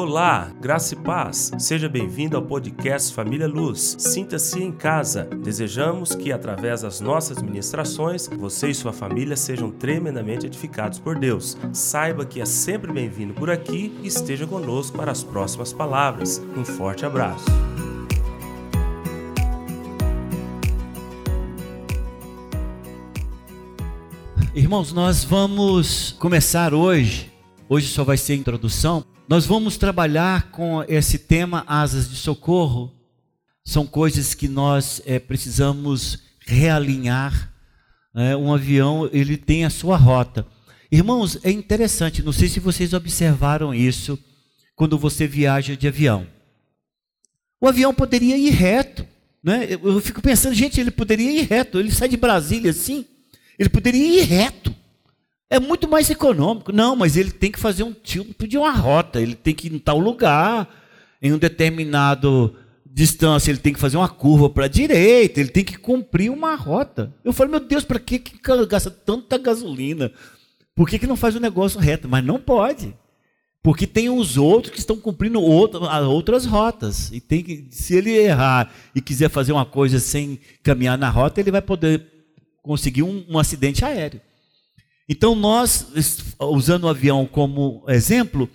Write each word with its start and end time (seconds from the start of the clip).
Olá, 0.00 0.52
graça 0.60 0.94
e 0.94 0.96
paz. 0.96 1.50
Seja 1.58 1.88
bem-vindo 1.88 2.36
ao 2.36 2.42
podcast 2.44 3.12
Família 3.12 3.48
Luz. 3.48 3.96
Sinta-se 3.98 4.62
em 4.62 4.70
casa. 4.70 5.24
Desejamos 5.24 6.14
que, 6.14 6.30
através 6.30 6.82
das 6.82 7.00
nossas 7.00 7.42
ministrações, 7.42 8.28
você 8.28 8.68
e 8.68 8.74
sua 8.76 8.92
família 8.92 9.36
sejam 9.36 9.72
tremendamente 9.72 10.46
edificados 10.46 11.00
por 11.00 11.18
Deus. 11.18 11.58
Saiba 11.72 12.24
que 12.24 12.40
é 12.40 12.44
sempre 12.44 12.92
bem-vindo 12.92 13.34
por 13.34 13.50
aqui 13.50 13.92
e 14.00 14.06
esteja 14.06 14.46
conosco 14.46 14.96
para 14.96 15.10
as 15.10 15.24
próximas 15.24 15.72
palavras. 15.72 16.40
Um 16.56 16.64
forte 16.64 17.04
abraço. 17.04 17.46
Irmãos, 24.54 24.92
nós 24.92 25.24
vamos 25.24 26.14
começar 26.20 26.72
hoje. 26.72 27.32
Hoje 27.68 27.88
só 27.88 28.04
vai 28.04 28.16
ser 28.16 28.36
introdução. 28.36 29.04
Nós 29.28 29.44
vamos 29.44 29.76
trabalhar 29.76 30.50
com 30.50 30.82
esse 30.88 31.18
tema 31.18 31.62
asas 31.66 32.08
de 32.08 32.16
socorro. 32.16 32.94
São 33.64 33.86
coisas 33.86 34.34
que 34.34 34.48
nós 34.48 35.02
é, 35.04 35.18
precisamos 35.18 36.18
realinhar. 36.46 37.52
É, 38.14 38.34
um 38.34 38.52
avião 38.52 39.08
ele 39.12 39.36
tem 39.36 39.64
a 39.64 39.70
sua 39.70 39.96
rota. 39.96 40.46
Irmãos, 40.90 41.38
é 41.44 41.50
interessante. 41.50 42.22
Não 42.22 42.32
sei 42.32 42.48
se 42.48 42.58
vocês 42.58 42.94
observaram 42.94 43.74
isso 43.74 44.18
quando 44.74 44.96
você 44.96 45.26
viaja 45.26 45.76
de 45.76 45.86
avião. 45.86 46.26
O 47.60 47.68
avião 47.68 47.92
poderia 47.92 48.36
ir 48.36 48.50
reto, 48.50 49.06
né? 49.42 49.68
Eu 49.70 50.00
fico 50.00 50.22
pensando, 50.22 50.54
gente, 50.54 50.80
ele 50.80 50.90
poderia 50.90 51.30
ir 51.30 51.46
reto. 51.46 51.78
Ele 51.78 51.92
sai 51.92 52.08
de 52.08 52.16
Brasília 52.16 52.70
assim 52.70 53.04
ele 53.58 53.68
poderia 53.68 54.22
ir 54.22 54.24
reto. 54.24 54.74
É 55.50 55.58
muito 55.58 55.88
mais 55.88 56.10
econômico. 56.10 56.72
Não, 56.72 56.94
mas 56.94 57.16
ele 57.16 57.30
tem 57.30 57.50
que 57.50 57.58
fazer 57.58 57.82
um 57.82 57.92
tipo 57.92 58.46
de 58.46 58.58
uma 58.58 58.70
rota. 58.70 59.20
Ele 59.20 59.34
tem 59.34 59.54
que 59.54 59.68
ir 59.68 59.74
em 59.74 59.78
tal 59.78 59.98
lugar, 59.98 60.68
em 61.22 61.32
um 61.32 61.38
determinado 61.38 62.54
distância, 62.98 63.50
ele 63.50 63.60
tem 63.60 63.72
que 63.72 63.78
fazer 63.78 63.96
uma 63.96 64.08
curva 64.08 64.50
para 64.50 64.64
a 64.64 64.68
direita, 64.68 65.38
ele 65.38 65.50
tem 65.50 65.62
que 65.64 65.78
cumprir 65.78 66.30
uma 66.30 66.56
rota. 66.56 67.14
Eu 67.24 67.32
falei, 67.32 67.52
meu 67.52 67.60
Deus, 67.60 67.84
para 67.84 68.00
que, 68.00 68.18
que 68.18 68.38
gasta 68.66 68.90
tanta 68.90 69.38
gasolina? 69.38 70.10
Por 70.74 70.88
que, 70.88 70.98
que 70.98 71.06
não 71.06 71.14
faz 71.16 71.36
o 71.36 71.40
negócio 71.40 71.78
reto? 71.78 72.08
Mas 72.08 72.24
não 72.24 72.40
pode. 72.40 72.94
Porque 73.62 73.86
tem 73.86 74.08
os 74.08 74.36
outros 74.36 74.72
que 74.72 74.78
estão 74.80 74.96
cumprindo 74.96 75.40
outras 75.40 76.44
rotas. 76.44 77.10
E 77.12 77.20
tem 77.20 77.42
que, 77.42 77.68
se 77.70 77.94
ele 77.94 78.10
errar 78.10 78.72
e 78.94 79.00
quiser 79.00 79.28
fazer 79.28 79.52
uma 79.52 79.66
coisa 79.66 80.00
sem 80.00 80.40
caminhar 80.62 80.98
na 80.98 81.08
rota, 81.08 81.40
ele 81.40 81.52
vai 81.52 81.62
poder 81.62 82.04
conseguir 82.62 83.02
um, 83.02 83.24
um 83.28 83.38
acidente 83.38 83.84
aéreo. 83.84 84.20
Então, 85.08 85.34
nós, 85.34 85.86
usando 86.38 86.84
o 86.84 86.88
avião 86.88 87.26
como 87.26 87.82
exemplo, 87.88 88.48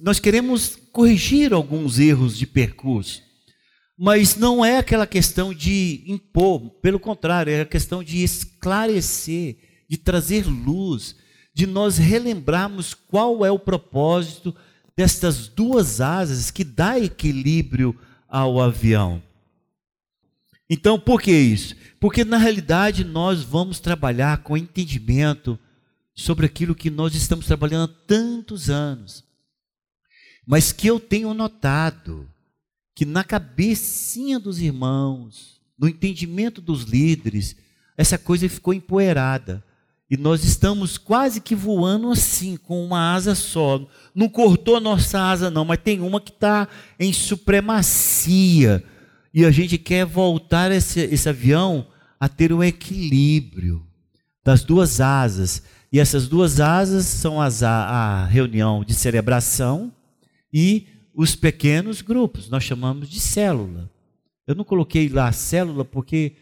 nós 0.00 0.20
queremos 0.20 0.78
corrigir 0.92 1.52
alguns 1.52 1.98
erros 1.98 2.38
de 2.38 2.46
percurso. 2.46 3.22
Mas 3.98 4.36
não 4.36 4.64
é 4.64 4.78
aquela 4.78 5.06
questão 5.06 5.52
de 5.52 6.04
impor, 6.06 6.70
pelo 6.82 7.00
contrário, 7.00 7.52
é 7.52 7.62
a 7.62 7.66
questão 7.66 8.04
de 8.04 8.22
esclarecer, 8.22 9.56
de 9.88 9.96
trazer 9.96 10.46
luz, 10.46 11.16
de 11.52 11.66
nós 11.66 11.96
relembrarmos 11.96 12.92
qual 12.92 13.44
é 13.44 13.50
o 13.50 13.58
propósito 13.58 14.54
destas 14.96 15.48
duas 15.48 16.00
asas 16.00 16.50
que 16.50 16.62
dá 16.62 16.98
equilíbrio 17.00 17.98
ao 18.28 18.60
avião. 18.60 19.22
Então, 20.68 20.98
por 20.98 21.20
que 21.20 21.32
isso? 21.32 21.74
Porque 21.98 22.24
na 22.24 22.36
realidade 22.36 23.04
nós 23.04 23.42
vamos 23.42 23.80
trabalhar 23.80 24.38
com 24.38 24.56
entendimento 24.56 25.58
sobre 26.16 26.46
aquilo 26.46 26.74
que 26.74 26.90
nós 26.90 27.14
estamos 27.14 27.46
trabalhando 27.46 27.90
há 27.90 28.06
tantos 28.06 28.70
anos. 28.70 29.22
Mas 30.46 30.72
que 30.72 30.88
eu 30.88 30.98
tenho 30.98 31.34
notado 31.34 32.28
que 32.94 33.04
na 33.04 33.22
cabecinha 33.22 34.40
dos 34.40 34.58
irmãos, 34.58 35.60
no 35.78 35.86
entendimento 35.86 36.62
dos 36.62 36.84
líderes, 36.84 37.54
essa 37.96 38.16
coisa 38.16 38.48
ficou 38.48 38.72
empoeirada. 38.72 39.62
E 40.08 40.16
nós 40.16 40.44
estamos 40.44 40.96
quase 40.96 41.40
que 41.40 41.54
voando 41.54 42.10
assim, 42.10 42.56
com 42.56 42.82
uma 42.84 43.12
asa 43.12 43.34
só. 43.34 43.86
Não 44.14 44.28
cortou 44.28 44.76
a 44.76 44.80
nossa 44.80 45.20
asa, 45.20 45.50
não, 45.50 45.64
mas 45.64 45.80
tem 45.82 46.00
uma 46.00 46.20
que 46.20 46.30
está 46.30 46.66
em 46.98 47.12
supremacia 47.12 48.82
e 49.34 49.44
a 49.44 49.50
gente 49.50 49.76
quer 49.76 50.06
voltar 50.06 50.72
esse, 50.72 50.98
esse 51.00 51.28
avião 51.28 51.86
a 52.18 52.26
ter 52.26 52.54
um 52.54 52.64
equilíbrio 52.64 53.86
das 54.42 54.64
duas 54.64 54.98
asas. 54.98 55.62
E 55.92 56.00
essas 56.00 56.28
duas 56.28 56.60
asas 56.60 57.06
são 57.06 57.40
as, 57.40 57.62
a, 57.62 57.70
a 57.70 58.26
reunião 58.26 58.84
de 58.84 58.94
celebração 58.94 59.92
e 60.52 60.86
os 61.14 61.34
pequenos 61.34 62.02
grupos, 62.02 62.48
nós 62.50 62.62
chamamos 62.62 63.08
de 63.08 63.20
célula. 63.20 63.90
Eu 64.46 64.54
não 64.54 64.64
coloquei 64.64 65.08
lá 65.08 65.32
célula 65.32 65.84
porque 65.84 66.32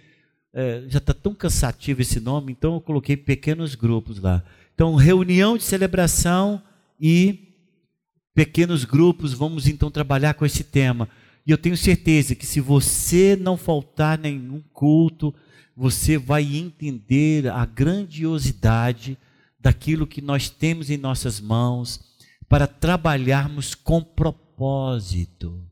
é, 0.52 0.84
já 0.88 0.98
está 0.98 1.14
tão 1.14 1.34
cansativo 1.34 2.02
esse 2.02 2.20
nome, 2.20 2.52
então 2.52 2.74
eu 2.74 2.80
coloquei 2.80 3.16
pequenos 3.16 3.74
grupos 3.74 4.18
lá. 4.18 4.42
Então, 4.74 4.94
reunião 4.94 5.56
de 5.56 5.62
celebração 5.62 6.60
e 7.00 7.54
pequenos 8.34 8.84
grupos, 8.84 9.32
vamos 9.32 9.68
então 9.68 9.90
trabalhar 9.90 10.34
com 10.34 10.44
esse 10.44 10.64
tema. 10.64 11.08
E 11.46 11.50
eu 11.50 11.58
tenho 11.58 11.76
certeza 11.76 12.34
que 12.34 12.46
se 12.46 12.60
você 12.60 13.36
não 13.40 13.56
faltar 13.56 14.18
nenhum 14.18 14.62
culto, 14.72 15.32
você 15.76 16.18
vai 16.18 16.42
entender 16.56 17.48
a 17.48 17.64
grandiosidade 17.64 19.18
daquilo 19.64 20.06
que 20.06 20.20
nós 20.20 20.50
temos 20.50 20.90
em 20.90 20.98
nossas 20.98 21.40
mãos 21.40 21.98
para 22.46 22.66
trabalharmos 22.66 23.74
com 23.74 24.02
propósito. 24.02 25.66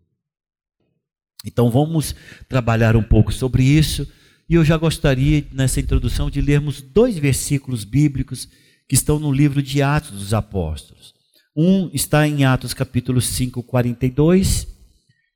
Então 1.44 1.70
vamos 1.70 2.14
trabalhar 2.48 2.96
um 2.96 3.02
pouco 3.02 3.30
sobre 3.30 3.62
isso. 3.62 4.10
E 4.48 4.54
eu 4.54 4.64
já 4.64 4.78
gostaria, 4.78 5.46
nessa 5.52 5.78
introdução, 5.78 6.30
de 6.30 6.40
lermos 6.40 6.80
dois 6.80 7.18
versículos 7.18 7.84
bíblicos 7.84 8.48
que 8.88 8.94
estão 8.94 9.18
no 9.18 9.30
livro 9.30 9.62
de 9.62 9.82
Atos 9.82 10.12
dos 10.12 10.32
Apóstolos. 10.32 11.12
Um 11.54 11.90
está 11.92 12.26
em 12.26 12.46
Atos 12.46 12.72
capítulo 12.72 13.20
5, 13.20 13.62
42 13.62 14.66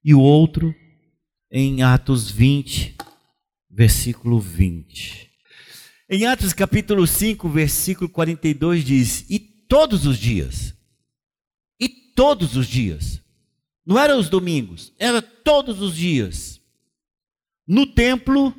e 0.03 0.15
o 0.15 0.21
outro 0.21 0.75
em 1.53 1.83
Atos 1.83 2.31
20, 2.31 2.97
versículo 3.71 4.41
20. 4.41 5.25
Em 6.09 6.27
Atos 6.27 6.53
capítulo 6.53 7.06
5, 7.06 7.49
versículo 7.49 8.09
42 8.09 8.84
diz: 8.84 9.25
E 9.28 9.39
todos 9.39 10.06
os 10.06 10.19
dias, 10.19 10.75
e 11.81 11.89
todos 11.89 12.56
os 12.56 12.67
dias, 12.67 13.21
não 13.84 13.99
eram 13.99 14.19
os 14.19 14.28
domingos, 14.28 14.93
era 14.99 15.21
todos 15.21 15.81
os 15.81 15.95
dias, 15.97 16.61
no 17.66 17.87
templo 17.87 18.55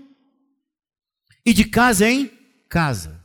e 1.45 1.53
de 1.53 1.63
casa 1.63 2.09
em 2.09 2.29
casa. 2.67 3.23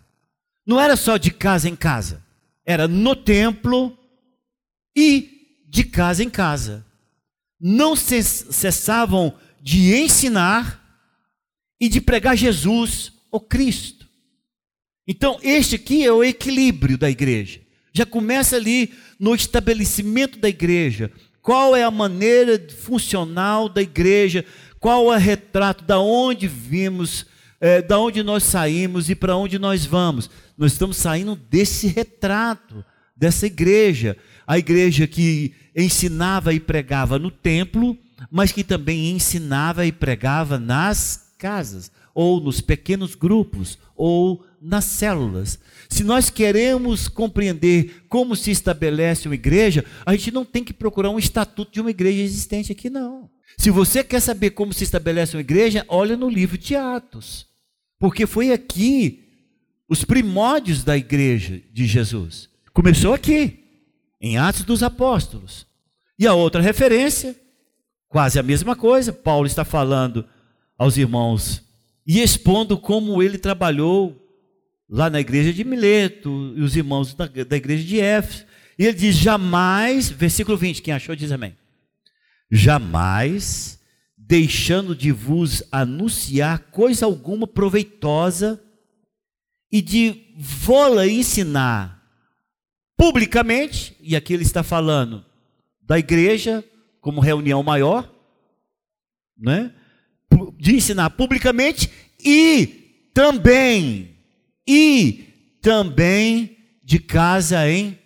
Não 0.65 0.81
era 0.81 0.97
só 0.97 1.17
de 1.17 1.31
casa 1.33 1.69
em 1.69 1.75
casa, 1.75 2.25
era 2.65 2.87
no 2.87 3.17
templo 3.17 3.99
e 4.97 5.65
de 5.69 5.85
casa 5.85 6.23
em 6.23 6.31
casa 6.31 6.87
não 7.65 7.95
cessavam 7.95 9.39
de 9.61 9.95
ensinar 9.95 10.83
e 11.81 11.89
de 11.89 12.01
pregar 12.01 12.37
Jesus, 12.37 13.13
o 13.31 13.39
Cristo. 13.39 14.02
Então, 15.07 15.39
este 15.43 15.75
aqui 15.75 16.05
é 16.05 16.13
o 16.13 16.23
equilíbrio 16.23 16.97
da 16.97 17.11
igreja. 17.11 17.61
Já 17.93 18.07
começa 18.07 18.57
ali 18.57 18.93
no 19.19 19.35
estabelecimento 19.35 20.39
da 20.39 20.49
igreja. 20.49 21.11
Qual 21.43 21.75
é 21.75 21.83
a 21.83 21.91
maneira 21.91 22.65
funcional 22.81 23.69
da 23.69 23.83
igreja? 23.83 24.45
Qual 24.79 25.13
é 25.13 25.17
o 25.17 25.19
retrato 25.19 25.85
da 25.85 25.99
onde 25.99 26.47
vimos, 26.47 27.27
é, 27.61 27.83
da 27.83 27.99
onde 27.99 28.23
nós 28.23 28.45
saímos 28.45 29.11
e 29.11 29.15
para 29.15 29.37
onde 29.37 29.59
nós 29.59 29.85
vamos? 29.85 30.31
Nós 30.57 30.73
estamos 30.73 30.97
saindo 30.97 31.35
desse 31.35 31.89
retrato, 31.89 32.85
dessa 33.17 33.47
igreja. 33.47 34.17
A 34.47 34.59
igreja 34.59 35.07
que 35.07 35.53
ensinava 35.77 36.55
e 36.55 36.61
pregava 36.61 37.19
no 37.19 37.31
templo, 37.31 37.99
mas 38.31 38.53
que 38.53 38.63
também 38.63 39.11
ensinava 39.11 39.85
e 39.85 39.93
pregava 39.93 40.59
nas 40.59 41.33
casas, 41.39 41.91
ou 42.15 42.41
nos 42.41 42.61
pequenos 42.61 43.15
grupos, 43.17 43.79
ou 43.97 44.45
nas 44.63 44.85
células. 44.85 45.59
Se 45.89 46.05
nós 46.05 46.31
queremos 46.31 47.09
compreender 47.09 48.05
como 48.09 48.37
se 48.37 48.51
estabelece 48.51 49.27
uma 49.29 49.35
igreja, 49.35 49.85
a 50.07 50.13
gente 50.13 50.31
não 50.31 50.45
tem 50.45 50.63
que 50.63 50.73
procurar 50.73 51.11
um 51.11 51.19
estatuto 51.19 51.73
de 51.73 51.81
uma 51.81 51.91
igreja 51.91 52.23
existente 52.23 52.71
aqui, 52.71 52.89
não. 52.89 53.29
Se 53.59 53.71
você 53.71 54.03
quer 54.05 54.21
saber 54.21 54.51
como 54.51 54.73
se 54.73 54.85
estabelece 54.85 55.37
uma 55.37 55.41
igreja, 55.41 55.85
olha 55.89 56.17
no 56.17 56.29
livro 56.29 56.57
de 56.57 56.77
Atos. 56.77 57.47
Porque 57.99 58.27
foi 58.27 58.53
aqui 58.53 59.29
os 59.89 60.05
primórdios 60.05 60.83
da 60.83 60.97
igreja 60.97 61.61
de 61.73 61.87
Jesus. 61.87 62.49
Começou 62.73 63.13
aqui 63.13 63.65
em 64.21 64.39
Atos 64.39 64.63
dos 64.63 64.83
Apóstolos. 64.83 65.67
E 66.19 66.27
a 66.27 66.35
outra 66.35 66.63
referência, 66.63 67.37
quase 68.09 68.39
a 68.39 68.43
mesma 68.43 68.77
coisa, 68.77 69.13
Paulo 69.13 69.47
está 69.47 69.65
falando 69.65 70.25
aos 70.79 70.97
irmãos 70.97 71.63
e 72.07 72.21
expondo 72.21 72.79
como 72.79 73.23
ele 73.23 73.39
trabalhou 73.39 74.22
lá 74.93 75.09
na 75.09 75.19
igreja 75.19 75.55
de 75.55 75.65
Mileto 75.65 76.53
e 76.55 76.61
os 76.61 76.77
irmãos 76.77 77.15
da, 77.15 77.27
da 77.27 77.57
igreja 77.57 77.83
de 77.83 77.99
Éfeso. 77.99 78.45
E 78.79 78.85
ele 78.85 78.97
diz: 78.97 79.17
jamais, 79.17 80.11
versículo 80.11 80.59
20, 80.59 80.83
quem 80.83 80.93
achou 80.93 81.17
diz 81.17 81.33
amém. 81.33 81.57
Jamais 82.51 83.81
deixando 84.19 84.95
de 84.95 85.11
vos 85.11 85.63
anunciar 85.73 86.59
coisa 86.71 87.07
alguma 87.07 87.47
proveitosa 87.47 88.63
e 89.71 89.81
de 89.81 90.35
vô-la 90.37 91.07
ensinar 91.07 92.03
publicamente, 92.97 93.97
e 94.01 94.15
aqui 94.15 94.35
ele 94.35 94.43
está 94.43 94.63
falando 94.63 95.25
da 95.81 95.99
igreja 95.99 96.63
como 97.01 97.21
reunião 97.21 97.63
maior, 97.63 98.13
né? 99.37 99.75
de 100.59 100.77
ensinar 100.77 101.11
publicamente 101.11 101.91
e 102.25 103.11
também, 103.13 104.12
e 104.67 105.25
também 105.61 106.57
de 106.83 106.99
casa 106.99 107.69
em 107.71 107.99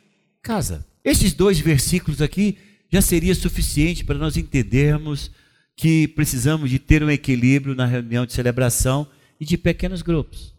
casa. 0.43 0.87
Esses 1.05 1.32
dois 1.32 1.58
versículos 1.58 2.20
aqui 2.20 2.58
já 2.91 3.00
seria 3.00 3.35
suficiente 3.35 4.05
para 4.05 4.19
nós 4.19 4.37
entendermos 4.37 5.31
que 5.76 6.08
precisamos 6.08 6.70
de 6.70 6.79
ter 6.79 7.03
um 7.03 7.11
equilíbrio 7.11 7.75
na 7.75 7.85
reunião 7.85 8.25
de 8.25 8.32
celebração 8.32 9.06
e 9.38 9.44
de 9.44 9.58
pequenos 9.58 10.03
grupos. 10.03 10.55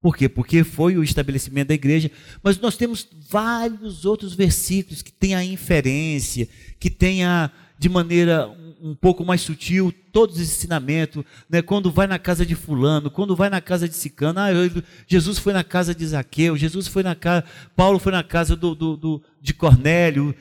Por 0.00 0.16
quê? 0.16 0.28
Porque 0.28 0.64
foi 0.64 0.96
o 0.96 1.02
estabelecimento 1.02 1.68
da 1.68 1.74
igreja, 1.74 2.10
mas 2.42 2.58
nós 2.58 2.76
temos 2.76 3.06
vários 3.28 4.04
outros 4.06 4.34
versículos 4.34 5.02
que 5.02 5.12
têm 5.12 5.34
a 5.34 5.44
inferência, 5.44 6.48
que 6.78 6.88
têm 6.88 7.24
a, 7.24 7.50
de 7.78 7.88
maneira 7.88 8.48
um, 8.82 8.94
pouco 8.94 9.24
mais 9.24 9.40
sutil 9.40 9.92
todos 10.12 10.36
os 10.36 10.42
ensinamentos, 10.42 11.24
né? 11.48 11.62
quando 11.62 11.90
vai 11.90 12.06
na 12.06 12.18
casa 12.18 12.44
de 12.44 12.54
fulano, 12.54 13.10
quando 13.10 13.36
vai 13.36 13.48
na 13.50 13.60
casa 13.60 13.88
de 13.88 13.94
Sicano, 13.94 14.40
ah, 14.40 14.52
eu, 14.52 14.82
Jesus 15.06 15.38
foi 15.38 15.52
na 15.52 15.64
casa 15.64 15.94
de 15.94 16.06
Zaqueu, 16.06 16.56
Jesus 16.56 16.86
foi 16.88 17.02
na 17.02 17.14
casa, 17.14 17.44
Paulo 17.76 17.98
foi 17.98 18.12
na 18.12 18.22
casa 18.22 18.56
do, 18.56 18.74
do, 18.74 18.96
do 18.96 19.22
de 19.40 19.54
Cornélio, 19.54 20.34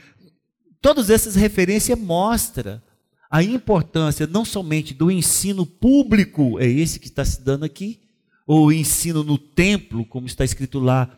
todas 0.81 1.09
essas 1.09 1.35
referências 1.35 1.97
mostram 1.97 2.81
a 3.29 3.43
importância 3.43 4.25
não 4.25 4.43
somente 4.43 4.93
do 4.93 5.11
ensino 5.11 5.65
público, 5.65 6.59
é 6.59 6.67
esse 6.67 6.99
que 6.99 7.07
está 7.07 7.23
se 7.23 7.41
dando 7.43 7.63
aqui, 7.63 7.99
ou 8.47 8.71
ensino 8.73 9.23
no 9.23 9.37
templo, 9.37 10.03
como 10.03 10.25
está 10.25 10.43
escrito 10.43 10.79
lá 10.79 11.09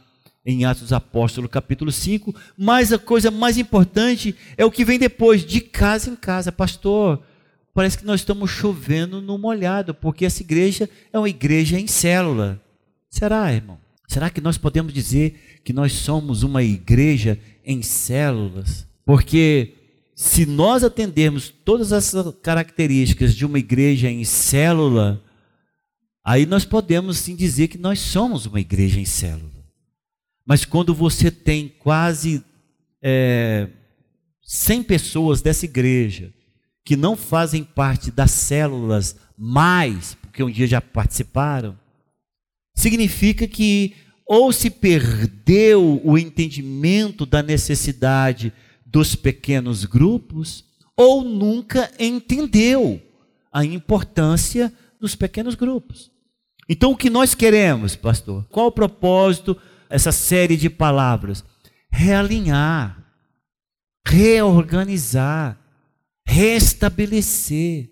em 0.46 0.66
Atos 0.66 0.84
dos 0.84 0.94
Apóstolos, 0.94 1.50
capítulo 1.50 1.92
5, 1.92 2.36
mas 2.58 2.92
a 2.92 2.98
coisa 2.98 3.30
mais 3.30 3.58
importante 3.58 4.36
é 4.58 4.66
o 4.66 4.72
que 4.72 4.84
vem 4.86 4.98
depois, 4.98 5.46
de 5.46 5.62
casa 5.62 6.10
em 6.10 6.16
casa. 6.16 6.52
Pastor, 6.52 7.22
parece 7.74 7.98
que 7.98 8.06
nós 8.06 8.22
estamos 8.22 8.50
chovendo 8.50 9.22
no 9.22 9.38
molhado, 9.38 9.94
porque 9.94 10.26
essa 10.26 10.42
igreja 10.42 10.90
é 11.14 11.18
uma 11.18 11.30
igreja 11.30 11.80
em 11.80 11.88
célula. 11.88 12.62
Será, 13.10 13.54
irmão? 13.54 13.78
Será 14.08 14.30
que 14.30 14.42
nós 14.42 14.58
podemos 14.58 14.94
dizer 14.94 15.62
que 15.64 15.72
nós 15.72 15.94
somos 15.94 16.44
uma 16.44 16.64
igreja 16.64 17.40
em 17.64 17.82
células? 17.82 18.88
Porque 19.06 19.76
se 20.16 20.46
nós 20.46 20.84
atendermos 20.84 21.50
todas 21.50 21.92
essas 21.92 22.34
características 22.42 23.36
de 23.36 23.46
uma 23.46 23.60
igreja 23.60 24.10
em 24.10 24.24
célula, 24.24 25.24
Aí 26.24 26.46
nós 26.46 26.64
podemos 26.66 27.18
sim 27.18 27.36
dizer 27.36 27.68
que 27.68 27.78
nós 27.78 28.00
somos 28.00 28.46
uma 28.46 28.60
igreja 28.60 29.00
em 29.00 29.06
célula. 29.06 29.61
Mas 30.52 30.66
quando 30.66 30.94
você 30.94 31.32
tem 31.32 31.70
quase 31.80 32.44
é, 33.02 33.70
100 34.44 34.84
pessoas 34.84 35.42
dessa 35.42 35.64
igreja 35.64 36.34
que 36.84 36.98
não 36.98 37.16
fazem 37.16 37.64
parte 37.64 38.12
das 38.12 38.32
células 38.32 39.16
mais, 39.38 40.14
porque 40.16 40.44
um 40.44 40.52
dia 40.52 40.68
já 40.68 40.82
participaram, 40.82 41.80
significa 42.76 43.48
que 43.48 43.94
ou 44.26 44.52
se 44.52 44.70
perdeu 44.70 46.02
o 46.04 46.18
entendimento 46.18 47.26
da 47.26 47.42
necessidade 47.42 48.52
dos 48.86 49.16
pequenos 49.16 49.86
grupos, 49.86 50.66
ou 50.98 51.24
nunca 51.24 51.90
entendeu 51.98 53.02
a 53.54 53.64
importância 53.64 54.70
dos 55.00 55.16
pequenos 55.16 55.56
grupos. 55.56 56.12
Então, 56.68 56.92
o 56.92 56.98
que 56.98 57.10
nós 57.10 57.34
queremos, 57.34 57.96
pastor? 57.96 58.46
Qual 58.50 58.68
o 58.68 58.72
propósito, 58.72 59.56
essa 59.92 60.12
série 60.12 60.58
de 60.58 60.70
palavras? 60.70 61.44
Realinhar, 61.92 63.04
reorganizar, 64.08 65.60
restabelecer, 66.26 67.90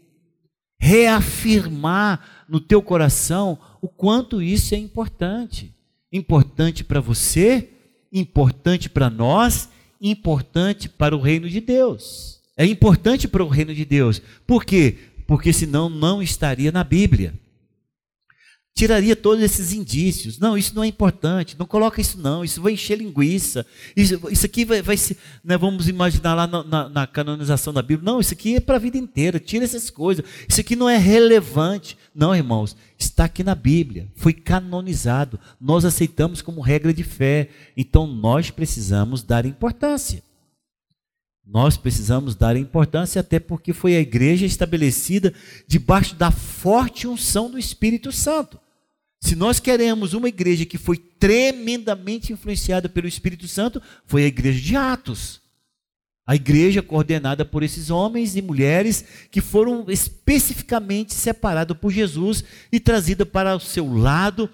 reafirmar 0.79 2.45
no 2.47 2.59
teu 2.59 2.81
coração 2.81 3.59
o 3.81 3.87
quanto 3.87 4.41
isso 4.41 4.73
é 4.73 4.77
importante. 4.77 5.73
Importante 6.11 6.83
para 6.83 7.01
você, 7.01 7.69
importante 8.11 8.89
para 8.89 9.09
nós, 9.09 9.69
importante 10.01 10.89
para 10.89 11.15
o 11.15 11.21
reino 11.21 11.49
de 11.49 11.59
Deus. 11.59 12.39
É 12.57 12.65
importante 12.65 13.27
para 13.27 13.43
o 13.43 13.47
reino 13.47 13.75
de 13.75 13.85
Deus. 13.85 14.21
Por 14.47 14.65
quê? 14.65 14.97
Porque 15.27 15.53
senão 15.53 15.89
não 15.89 16.21
estaria 16.21 16.71
na 16.71 16.83
Bíblia 16.83 17.33
tiraria 18.73 19.15
todos 19.15 19.43
esses 19.43 19.73
indícios. 19.73 20.39
Não, 20.39 20.57
isso 20.57 20.73
não 20.73 20.83
é 20.83 20.87
importante, 20.87 21.55
não 21.59 21.65
coloca 21.65 21.99
isso 21.99 22.17
não, 22.17 22.43
isso 22.43 22.61
vai 22.61 22.73
encher 22.73 22.97
linguiça. 22.97 23.65
Isso, 23.95 24.19
isso 24.29 24.45
aqui 24.45 24.63
vai, 24.63 24.81
vai 24.81 24.95
ser, 24.95 25.17
né, 25.43 25.57
vamos 25.57 25.89
imaginar 25.89 26.33
lá 26.33 26.47
na, 26.47 26.63
na, 26.63 26.89
na, 26.89 27.07
canonização 27.07 27.73
da 27.73 27.81
Bíblia. 27.81 28.09
Não, 28.09 28.19
isso 28.19 28.33
aqui 28.33 28.55
é 28.55 28.59
para 28.59 28.75
a 28.75 28.79
vida 28.79 28.97
inteira, 28.97 29.39
tira 29.39 29.65
essas 29.65 29.89
coisas. 29.89 30.23
Isso 30.47 30.61
aqui 30.61 30.75
não 30.75 30.89
é 30.89 30.97
relevante. 30.97 31.97
Não, 32.15 32.35
irmãos, 32.35 32.75
está 32.97 33.25
aqui 33.25 33.43
na 33.43 33.55
Bíblia, 33.55 34.07
foi 34.15 34.33
canonizado. 34.33 35.39
Nós 35.59 35.83
aceitamos 35.83 36.41
como 36.41 36.61
regra 36.61 36.93
de 36.93 37.03
fé. 37.03 37.49
Então 37.75 38.07
nós 38.07 38.49
precisamos 38.49 39.23
dar 39.23 39.45
importância. 39.45 40.23
Nós 41.51 41.75
precisamos 41.75 42.35
dar 42.35 42.55
importância, 42.55 43.21
até 43.21 43.39
porque 43.39 43.73
foi 43.73 43.95
a 43.95 43.99
igreja 43.99 44.45
estabelecida 44.45 45.33
debaixo 45.67 46.13
da 46.13 46.29
forte 46.29 47.07
unção 47.07 47.49
do 47.49 47.57
Espírito 47.57 48.11
Santo. 48.11 48.59
Se 49.19 49.35
nós 49.35 49.59
queremos 49.59 50.13
uma 50.13 50.29
igreja 50.29 50.63
que 50.63 50.77
foi 50.77 50.97
tremendamente 50.97 52.31
influenciada 52.31 52.87
pelo 52.87 53.07
Espírito 53.07 53.47
Santo, 53.47 53.81
foi 54.05 54.25
a 54.25 54.27
igreja 54.27 54.61
de 54.61 54.75
Atos. 54.75 55.41
A 56.25 56.35
igreja 56.35 56.83
coordenada 56.83 57.43
por 57.43 57.63
esses 57.63 57.89
homens 57.89 58.35
e 58.35 58.43
mulheres 58.43 59.03
que 59.31 59.41
foram 59.41 59.85
especificamente 59.89 61.15
separados 61.15 61.75
por 61.75 61.91
Jesus 61.91 62.43
e 62.71 62.79
trazidos 62.79 63.27
para 63.27 63.55
o 63.55 63.59
seu 63.59 63.91
lado, 63.91 64.47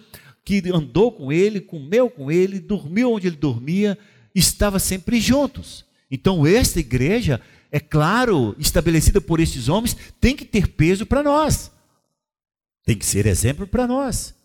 que 0.45 0.63
andou 0.74 1.12
com 1.12 1.30
ele, 1.30 1.59
comeu 1.59 2.09
com 2.09 2.31
ele, 2.31 2.57
dormiu 2.57 3.12
onde 3.12 3.27
ele 3.27 3.36
dormia, 3.36 3.98
estava 4.33 4.80
sempre 4.80 5.19
juntos. 5.19 5.83
Então, 6.15 6.45
esta 6.47 6.79
igreja, 6.79 7.41
é 7.72 7.79
claro, 7.79 8.55
estabelecida 8.57 9.19
por 9.22 9.39
estes 9.39 9.69
homens, 9.69 9.95
tem 10.19 10.36
que 10.36 10.45
ter 10.45 10.67
peso 10.69 11.05
para 11.05 11.22
nós. 11.22 11.72
Tem 12.86 12.98
que 12.98 13.05
ser 13.05 13.25
exemplo 13.25 13.67
para 13.67 13.88
nós 13.88 14.36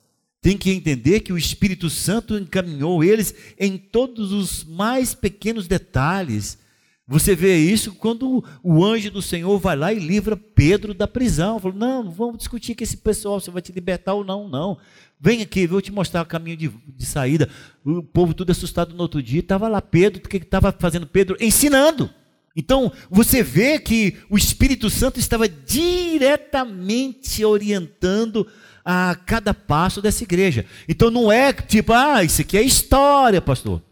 tem 0.42 0.56
que 0.56 0.70
entender 0.70 1.20
que 1.20 1.32
o 1.32 1.38
Espírito 1.38 1.90
Santo 1.90 2.38
encaminhou 2.38 3.04
eles 3.04 3.34
em 3.58 3.76
todos 3.76 4.32
os 4.32 4.64
mais 4.64 5.14
pequenos 5.14 5.66
detalhes. 5.66 6.58
Você 7.06 7.34
vê 7.34 7.58
isso 7.58 7.94
quando 7.94 8.42
o 8.62 8.84
anjo 8.84 9.10
do 9.10 9.20
Senhor 9.20 9.58
vai 9.58 9.76
lá 9.76 9.92
e 9.92 9.98
livra 9.98 10.36
Pedro 10.36 10.94
da 10.94 11.06
prisão. 11.06 11.58
Falou: 11.58 11.76
Não, 11.76 12.10
vamos 12.10 12.38
discutir 12.38 12.74
com 12.74 12.84
esse 12.84 12.96
pessoal, 12.96 13.40
você 13.40 13.50
vai 13.50 13.60
te 13.60 13.72
libertar 13.72 14.14
ou 14.14 14.24
não, 14.24 14.48
não. 14.48 14.78
Vem 15.20 15.42
aqui, 15.42 15.66
vou 15.66 15.82
te 15.82 15.92
mostrar 15.92 16.22
o 16.22 16.26
caminho 16.26 16.56
de, 16.56 16.68
de 16.68 17.04
saída. 17.04 17.48
O 17.84 18.02
povo 18.02 18.32
tudo 18.32 18.50
assustado 18.50 18.94
no 18.94 19.02
outro 19.02 19.22
dia. 19.22 19.40
Estava 19.40 19.68
lá 19.68 19.82
Pedro, 19.82 20.22
o 20.24 20.28
que 20.28 20.38
estava 20.38 20.72
fazendo 20.72 21.06
Pedro? 21.06 21.36
Ensinando. 21.38 22.08
Então, 22.56 22.90
você 23.10 23.42
vê 23.42 23.78
que 23.78 24.16
o 24.28 24.36
Espírito 24.36 24.88
Santo 24.88 25.20
estava 25.20 25.48
diretamente 25.48 27.44
orientando 27.44 28.46
a 28.84 29.14
cada 29.14 29.52
passo 29.52 30.00
dessa 30.00 30.24
igreja. 30.24 30.64
Então 30.88 31.10
não 31.10 31.30
é 31.30 31.52
tipo, 31.52 31.92
ah, 31.92 32.24
isso 32.24 32.40
aqui 32.40 32.56
é 32.56 32.62
história, 32.62 33.40
pastor. 33.40 33.82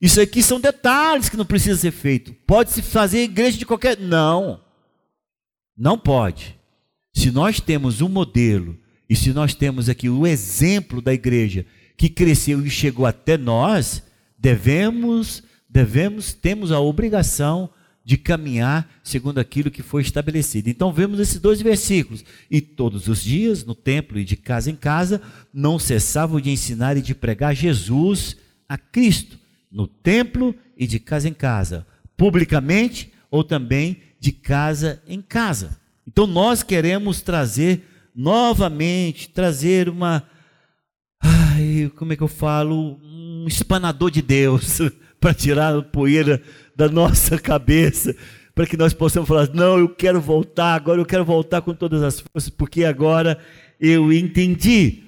Isso 0.00 0.20
aqui 0.20 0.42
são 0.42 0.60
detalhes 0.60 1.28
que 1.28 1.36
não 1.36 1.44
precisa 1.44 1.76
ser 1.78 1.90
feito. 1.90 2.32
Pode 2.46 2.70
se 2.70 2.82
fazer 2.82 3.22
igreja 3.22 3.58
de 3.58 3.66
qualquer. 3.66 3.98
Não. 3.98 4.60
Não 5.76 5.98
pode. 5.98 6.56
Se 7.14 7.32
nós 7.32 7.58
temos 7.58 8.00
um 8.00 8.08
modelo, 8.08 8.78
e 9.08 9.16
se 9.16 9.32
nós 9.32 9.54
temos 9.54 9.88
aqui 9.88 10.08
o 10.08 10.26
exemplo 10.26 11.00
da 11.00 11.14
igreja 11.14 11.64
que 11.96 12.08
cresceu 12.08 12.64
e 12.64 12.70
chegou 12.70 13.06
até 13.06 13.36
nós, 13.36 14.02
devemos, 14.38 15.42
devemos, 15.68 16.32
temos 16.32 16.70
a 16.70 16.78
obrigação 16.78 17.70
de 18.04 18.16
caminhar 18.16 18.88
segundo 19.02 19.38
aquilo 19.38 19.70
que 19.70 19.82
foi 19.82 20.02
estabelecido. 20.02 20.70
Então 20.70 20.92
vemos 20.92 21.20
esses 21.20 21.38
dois 21.38 21.60
versículos. 21.60 22.24
E 22.50 22.60
todos 22.60 23.08
os 23.08 23.22
dias, 23.22 23.64
no 23.64 23.74
templo 23.74 24.18
e 24.18 24.24
de 24.24 24.36
casa 24.36 24.70
em 24.70 24.76
casa, 24.76 25.20
não 25.52 25.78
cessavam 25.78 26.40
de 26.40 26.50
ensinar 26.50 26.96
e 26.96 27.02
de 27.02 27.14
pregar 27.14 27.54
Jesus 27.54 28.36
a 28.68 28.78
Cristo, 28.78 29.38
no 29.70 29.86
templo 29.86 30.54
e 30.76 30.86
de 30.86 30.98
casa 30.98 31.28
em 31.28 31.34
casa, 31.34 31.86
publicamente 32.16 33.12
ou 33.30 33.42
também 33.44 33.98
de 34.20 34.32
casa 34.32 35.02
em 35.06 35.20
casa. 35.20 35.78
Então 36.06 36.26
nós 36.26 36.62
queremos 36.62 37.20
trazer 37.20 37.82
novamente, 38.18 39.28
trazer 39.28 39.88
uma 39.88 40.24
ai, 41.22 41.88
como 41.94 42.12
é 42.12 42.16
que 42.16 42.22
eu 42.22 42.28
falo, 42.28 42.98
um 43.00 43.44
espanador 43.46 44.10
de 44.10 44.20
Deus 44.20 44.78
para 45.20 45.32
tirar 45.32 45.76
a 45.76 45.82
poeira 45.82 46.42
da 46.74 46.88
nossa 46.88 47.38
cabeça, 47.38 48.14
para 48.56 48.66
que 48.66 48.76
nós 48.76 48.92
possamos 48.92 49.28
falar: 49.28 49.48
não, 49.54 49.78
eu 49.78 49.88
quero 49.88 50.20
voltar, 50.20 50.74
agora 50.74 51.00
eu 51.00 51.06
quero 51.06 51.24
voltar 51.24 51.62
com 51.62 51.72
todas 51.72 52.02
as 52.02 52.20
forças, 52.20 52.50
porque 52.50 52.84
agora 52.84 53.38
eu 53.80 54.12
entendi. 54.12 55.04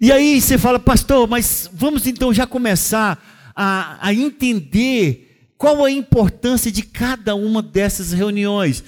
E 0.00 0.12
aí 0.12 0.40
você 0.40 0.56
fala, 0.56 0.78
pastor, 0.78 1.28
mas 1.28 1.68
vamos 1.72 2.06
então 2.06 2.32
já 2.32 2.46
começar 2.46 3.52
a, 3.54 3.98
a 4.00 4.14
entender 4.14 5.50
qual 5.58 5.84
a 5.84 5.90
importância 5.90 6.70
de 6.70 6.82
cada 6.82 7.34
uma 7.34 7.60
dessas 7.60 8.12
reuniões. 8.12 8.82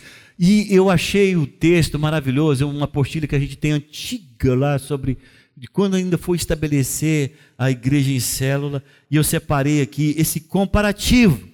E 0.44 0.74
eu 0.74 0.90
achei 0.90 1.36
o 1.36 1.46
texto 1.46 2.00
maravilhoso, 2.00 2.64
é 2.64 2.66
uma 2.66 2.86
apostila 2.86 3.28
que 3.28 3.36
a 3.36 3.38
gente 3.38 3.56
tem 3.56 3.70
antiga 3.70 4.56
lá 4.56 4.76
sobre 4.76 5.16
de 5.56 5.68
quando 5.68 5.94
ainda 5.94 6.18
foi 6.18 6.36
estabelecer 6.36 7.34
a 7.56 7.70
igreja 7.70 8.10
em 8.10 8.18
célula, 8.18 8.82
e 9.08 9.14
eu 9.14 9.22
separei 9.22 9.80
aqui 9.80 10.16
esse 10.18 10.40
comparativo. 10.40 11.48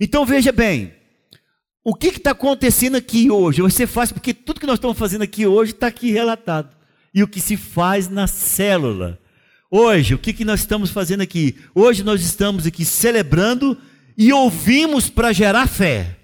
Então 0.00 0.26
veja 0.26 0.50
bem, 0.50 0.92
o 1.84 1.94
que 1.94 2.08
está 2.08 2.32
acontecendo 2.32 2.96
aqui 2.96 3.30
hoje? 3.30 3.62
Você 3.62 3.86
faz, 3.86 4.10
porque 4.10 4.34
tudo 4.34 4.58
que 4.58 4.66
nós 4.66 4.78
estamos 4.78 4.98
fazendo 4.98 5.22
aqui 5.22 5.46
hoje 5.46 5.70
está 5.70 5.86
aqui 5.86 6.10
relatado 6.10 6.74
e 7.14 7.22
o 7.22 7.28
que 7.28 7.40
se 7.40 7.56
faz 7.56 8.08
na 8.08 8.26
célula. 8.26 9.16
Hoje, 9.70 10.12
o 10.12 10.18
que, 10.18 10.32
que 10.32 10.44
nós 10.44 10.58
estamos 10.58 10.90
fazendo 10.90 11.20
aqui? 11.20 11.54
Hoje 11.72 12.02
nós 12.02 12.20
estamos 12.20 12.66
aqui 12.66 12.84
celebrando 12.84 13.78
e 14.18 14.32
ouvimos 14.32 15.08
para 15.08 15.32
gerar 15.32 15.68
fé. 15.68 16.23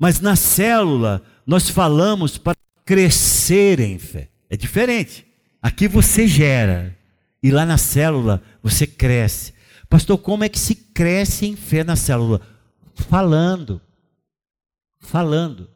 Mas 0.00 0.18
na 0.18 0.34
célula, 0.34 1.22
nós 1.46 1.68
falamos 1.68 2.38
para 2.38 2.56
crescer 2.86 3.78
em 3.80 3.98
fé. 3.98 4.30
É 4.48 4.56
diferente. 4.56 5.26
Aqui 5.60 5.86
você 5.86 6.26
gera, 6.26 6.96
e 7.42 7.50
lá 7.50 7.66
na 7.66 7.76
célula 7.76 8.42
você 8.62 8.86
cresce. 8.86 9.52
Pastor, 9.90 10.16
como 10.16 10.42
é 10.42 10.48
que 10.48 10.58
se 10.58 10.74
cresce 10.74 11.44
em 11.44 11.54
fé 11.54 11.84
na 11.84 11.96
célula? 11.96 12.40
Falando. 12.94 13.78
Falando. 15.00 15.68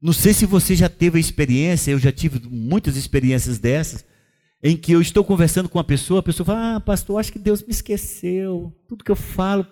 Não 0.00 0.12
sei 0.12 0.34
se 0.34 0.44
você 0.44 0.76
já 0.76 0.90
teve 0.90 1.16
a 1.16 1.20
experiência, 1.20 1.90
eu 1.90 1.98
já 1.98 2.12
tive 2.12 2.46
muitas 2.50 2.96
experiências 2.96 3.58
dessas, 3.58 4.04
em 4.62 4.76
que 4.76 4.92
eu 4.92 5.00
estou 5.00 5.24
conversando 5.24 5.70
com 5.70 5.78
uma 5.78 5.84
pessoa, 5.84 6.20
a 6.20 6.22
pessoa 6.22 6.44
fala: 6.44 6.76
Ah, 6.76 6.80
pastor, 6.80 7.18
acho 7.18 7.32
que 7.32 7.38
Deus 7.38 7.62
me 7.62 7.70
esqueceu. 7.70 8.76
Tudo 8.86 9.02
que 9.02 9.10
eu 9.10 9.16
falo, 9.16 9.66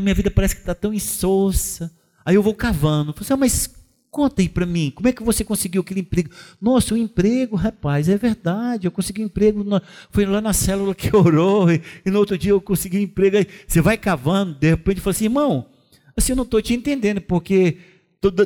minha 0.00 0.14
vida 0.14 0.30
parece 0.30 0.54
que 0.54 0.62
está 0.62 0.74
tão 0.74 0.94
insossa. 0.94 1.92
Aí 2.28 2.34
eu 2.34 2.42
vou 2.42 2.54
cavando. 2.54 3.14
Falo 3.14 3.24
assim, 3.24 3.32
ah, 3.32 3.36
mas 3.38 3.74
conta 4.10 4.42
aí 4.42 4.50
para 4.50 4.66
mim, 4.66 4.92
como 4.94 5.08
é 5.08 5.12
que 5.12 5.22
você 5.22 5.42
conseguiu 5.42 5.80
aquele 5.80 6.00
emprego? 6.00 6.28
Nossa, 6.60 6.92
o 6.92 6.96
emprego, 6.98 7.56
rapaz, 7.56 8.06
é 8.06 8.18
verdade, 8.18 8.86
eu 8.86 8.90
consegui 8.90 9.22
um 9.22 9.26
emprego, 9.26 9.64
na, 9.64 9.80
foi 10.10 10.26
lá 10.26 10.38
na 10.38 10.52
célula 10.52 10.94
que 10.94 11.14
orou, 11.16 11.72
e, 11.72 11.80
e, 12.04 12.10
no 12.10 12.18
outro 12.18 12.36
dia 12.36 12.50
eu 12.50 12.60
consegui 12.60 12.98
um 12.98 13.02
emprego. 13.02 13.38
Aí 13.38 13.46
você 13.66 13.80
vai 13.80 13.96
cavando, 13.96 14.54
de 14.58 14.68
repente 14.68 15.00
fala 15.00 15.12
assim, 15.12 15.24
irmão, 15.24 15.70
assim 16.14 16.32
eu 16.32 16.36
não 16.36 16.44
estou 16.44 16.60
te 16.60 16.74
entendendo, 16.74 17.22
porque 17.22 17.78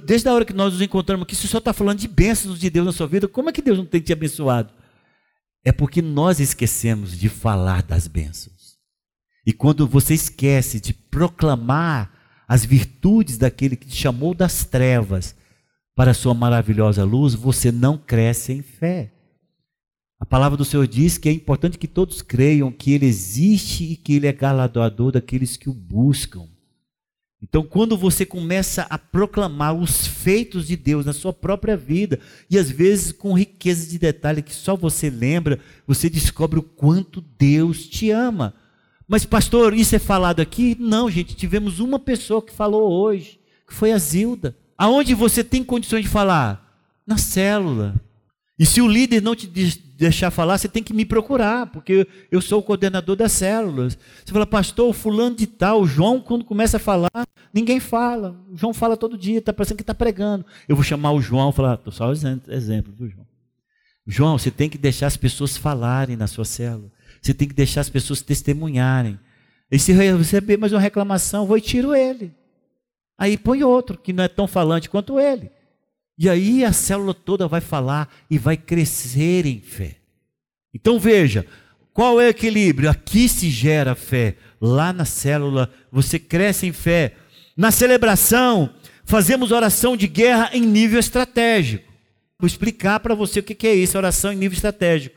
desde 0.05 0.29
a 0.29 0.33
hora 0.33 0.45
que 0.45 0.53
nós 0.53 0.75
nos 0.75 0.83
encontramos 0.83 1.25
aqui, 1.25 1.35
você 1.35 1.49
só 1.49 1.59
está 1.59 1.73
falando 1.73 1.99
de 1.99 2.07
bênçãos 2.07 2.61
de 2.61 2.71
Deus 2.71 2.87
na 2.87 2.93
sua 2.93 3.09
vida, 3.09 3.27
como 3.27 3.51
é 3.51 3.53
que 3.53 3.63
Deus 3.63 3.79
não 3.79 3.87
tem 3.87 4.01
te 4.01 4.13
abençoado? 4.13 4.73
É 5.65 5.73
porque 5.73 6.01
nós 6.01 6.39
esquecemos 6.39 7.19
de 7.19 7.29
falar 7.29 7.83
das 7.83 8.07
bênçãos. 8.07 8.77
E 9.45 9.53
quando 9.53 9.89
você 9.89 10.15
esquece 10.15 10.81
de 10.81 10.95
proclamar 10.95 12.12
as 12.53 12.67
virtudes 12.67 13.39
daquele 13.39 13.77
que 13.77 13.87
te 13.87 13.97
chamou 13.97 14.35
das 14.35 14.63
trevas 14.63 15.35
para 15.95 16.11
a 16.11 16.15
sua 16.15 16.35
maravilhosa 16.35 17.03
luz, 17.03 17.33
você 17.33 17.73
não 17.73 17.97
cresce 17.97 18.53
em 18.53 18.61
fé. 18.61 19.11
A 20.21 20.27
palavra 20.27 20.59
do 20.59 20.65
Senhor 20.65 20.87
diz 20.87 21.17
que 21.17 21.31
é 21.31 21.33
importante 21.33 21.79
que 21.79 21.89
todos 21.89 22.21
creiam 22.21 22.71
que 22.71 22.93
Ele 22.93 23.07
existe 23.07 23.85
e 23.85 23.97
que 23.97 24.17
Ele 24.17 24.27
é 24.27 24.33
galardoador 24.35 25.13
daqueles 25.13 25.57
que 25.57 25.71
o 25.71 25.73
buscam. 25.73 26.47
Então, 27.43 27.63
quando 27.65 27.97
você 27.97 28.27
começa 28.27 28.83
a 28.83 28.99
proclamar 28.99 29.73
os 29.75 30.07
feitos 30.07 30.67
de 30.67 30.77
Deus 30.77 31.07
na 31.07 31.15
sua 31.15 31.33
própria 31.33 31.75
vida, 31.75 32.21
e 32.51 32.59
às 32.59 32.71
vezes 32.71 33.13
com 33.13 33.33
riqueza 33.33 33.89
de 33.89 33.99
detalhe 33.99 34.43
que 34.43 34.53
só 34.53 34.77
você 34.77 35.09
lembra, 35.09 35.59
você 35.87 36.11
descobre 36.11 36.59
o 36.59 36.63
quanto 36.63 37.23
Deus 37.23 37.87
te 37.87 38.11
ama. 38.11 38.53
Mas, 39.13 39.27
pastor, 39.27 39.75
isso 39.75 39.95
é 39.95 39.99
falado 39.99 40.41
aqui? 40.41 40.75
Não, 40.81 41.11
gente, 41.11 41.37
tivemos 41.37 41.81
uma 41.81 41.99
pessoa 41.99 42.41
que 42.41 42.51
falou 42.51 42.91
hoje, 42.91 43.39
que 43.69 43.75
foi 43.75 43.93
a 43.93 43.99
Zilda. 43.99 44.57
Aonde 44.79 45.15
você 45.15 45.45
tem 45.45 45.63
condições 45.63 46.05
de 46.05 46.09
falar? 46.09 46.81
Na 47.07 47.19
célula. 47.19 47.95
E 48.59 48.65
se 48.65 48.81
o 48.81 48.89
líder 48.89 49.21
não 49.21 49.37
te 49.37 49.47
deixar 49.47 50.31
falar, 50.31 50.57
você 50.57 50.67
tem 50.67 50.83
que 50.83 50.95
me 50.95 51.05
procurar, 51.05 51.67
porque 51.67 52.07
eu 52.31 52.41
sou 52.41 52.61
o 52.61 52.63
coordenador 52.63 53.15
das 53.15 53.33
células. 53.33 53.99
Você 54.25 54.33
fala, 54.33 54.47
pastor, 54.47 54.95
fulano 54.95 55.37
de 55.37 55.47
tal, 55.47 55.87
João, 55.87 56.19
quando 56.19 56.43
começa 56.43 56.79
a 56.79 56.81
falar, 56.81 57.11
ninguém 57.53 57.81
fala. 57.81 58.35
O 58.51 58.57
João 58.57 58.73
fala 58.73 58.97
todo 58.97 59.19
dia, 59.19 59.41
está 59.41 59.53
parecendo 59.53 59.77
que 59.77 59.83
está 59.83 59.95
pregando. 59.95 60.47
Eu 60.67 60.75
vou 60.75 60.83
chamar 60.83 61.13
o 61.13 61.21
João 61.21 61.51
e 61.51 61.53
falar, 61.53 61.75
estou 61.75 61.93
só 61.93 62.11
exemplo 62.11 62.91
do 62.95 63.07
João. 63.07 63.27
João, 64.07 64.39
você 64.39 64.51
tem 64.51 64.71
que 64.71 64.79
deixar 64.79 65.07
as 65.07 65.19
pessoas 65.19 65.59
falarem 65.59 66.17
na 66.17 66.27
sua 66.27 66.47
célula. 66.47 66.91
Você 67.23 67.33
tem 67.33 67.47
que 67.47 67.55
deixar 67.55 67.83
as 67.83 67.89
pessoas 67.89 68.21
testemunharem. 68.21 69.19
E 69.71 69.79
se 69.79 69.93
receber 69.93 70.59
mais 70.59 70.73
uma 70.73 70.81
reclamação, 70.81 71.47
vou 71.47 71.57
e 71.57 71.61
tiro 71.61 71.95
ele. 71.95 72.35
Aí 73.17 73.39
põe 73.39 73.63
outro, 73.63 73.97
que 73.97 74.13
não 74.13 74.25
é 74.25 74.29
tão 74.29 74.49
falante 74.49 74.91
quanto 74.91 75.21
ele. 75.21 75.51
E 76.19 76.29
aí 76.29 76.65
a 76.65 76.73
célula 76.73 77.15
toda 77.15 77.47
vai 77.47 77.61
falar 77.61 78.13
e 78.29 78.37
vai 78.37 78.57
crescer 78.57 79.47
em 79.47 79.61
fé. 79.61 79.97
Então 80.75 80.99
veja, 80.99 81.47
qual 81.93 82.21
é 82.21 82.27
o 82.27 82.29
equilíbrio? 82.29 82.91
Aqui 82.91 83.29
se 83.29 83.49
gera 83.49 83.95
fé, 83.95 84.37
lá 84.61 84.93
na 84.93 85.05
célula 85.05 85.73
você 85.91 86.19
cresce 86.19 86.67
em 86.67 86.73
fé. 86.73 87.15
Na 87.57 87.71
celebração, 87.71 88.75
fazemos 89.05 89.53
oração 89.53 89.97
de 89.97 90.09
guerra 90.09 90.51
em 90.53 90.63
nível 90.63 90.99
estratégico. 90.99 91.93
Vou 92.39 92.47
explicar 92.47 92.99
para 92.99 93.15
você 93.15 93.39
o 93.39 93.43
que 93.43 93.67
é 93.67 93.75
isso, 93.75 93.97
oração 93.97 94.33
em 94.33 94.37
nível 94.37 94.57
estratégico. 94.57 95.15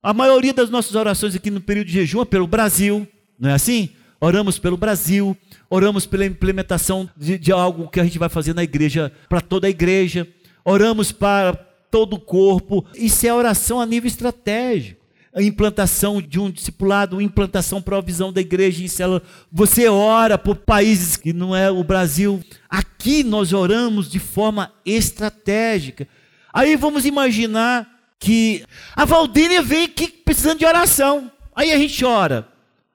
A 0.00 0.14
maioria 0.14 0.54
das 0.54 0.70
nossas 0.70 0.94
orações 0.94 1.34
aqui 1.34 1.50
no 1.50 1.60
período 1.60 1.88
de 1.88 1.94
jejum 1.94 2.22
é 2.22 2.24
pelo 2.24 2.46
Brasil, 2.46 3.06
não 3.36 3.50
é 3.50 3.54
assim? 3.54 3.90
Oramos 4.20 4.56
pelo 4.56 4.76
Brasil, 4.76 5.36
oramos 5.68 6.06
pela 6.06 6.24
implementação 6.24 7.10
de, 7.16 7.36
de 7.36 7.50
algo 7.50 7.88
que 7.88 7.98
a 7.98 8.04
gente 8.04 8.18
vai 8.18 8.28
fazer 8.28 8.54
na 8.54 8.62
igreja, 8.62 9.12
para 9.28 9.40
toda 9.40 9.66
a 9.66 9.70
igreja, 9.70 10.26
oramos 10.64 11.10
para 11.10 11.52
todo 11.90 12.14
o 12.14 12.20
corpo. 12.20 12.86
Isso 12.94 13.26
é 13.26 13.34
oração 13.34 13.80
a 13.80 13.86
nível 13.86 14.06
estratégico. 14.06 14.98
A 15.34 15.42
implantação 15.42 16.22
de 16.22 16.38
um 16.38 16.50
discipulado, 16.50 17.20
implantação 17.20 17.82
para 17.82 17.96
a 17.96 18.00
visão 18.00 18.32
da 18.32 18.40
igreja 18.40 18.82
em 18.82 18.88
célula. 18.88 19.22
Você 19.52 19.88
ora 19.88 20.38
por 20.38 20.56
países 20.56 21.16
que 21.16 21.32
não 21.32 21.54
é 21.54 21.70
o 21.70 21.84
Brasil. 21.84 22.40
Aqui 22.68 23.22
nós 23.24 23.52
oramos 23.52 24.08
de 24.08 24.18
forma 24.18 24.72
estratégica. 24.86 26.08
Aí 26.52 26.76
vamos 26.76 27.04
imaginar 27.04 27.97
que 28.18 28.64
a 28.94 29.04
Valdínia 29.04 29.62
vem 29.62 29.84
aqui 29.84 30.08
precisando 30.08 30.58
de 30.58 30.66
oração. 30.66 31.30
Aí 31.54 31.72
a 31.72 31.78
gente 31.78 32.04
ora 32.04 32.48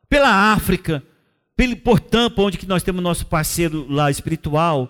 pela 0.09 0.53
África, 0.53 1.03
pelo, 1.55 1.75
por 1.77 1.99
Tampa, 1.99 2.41
onde 2.41 2.57
que 2.57 2.67
nós 2.67 2.83
temos 2.83 3.01
nosso 3.01 3.25
parceiro 3.25 3.85
lá 3.89 4.11
espiritual. 4.11 4.89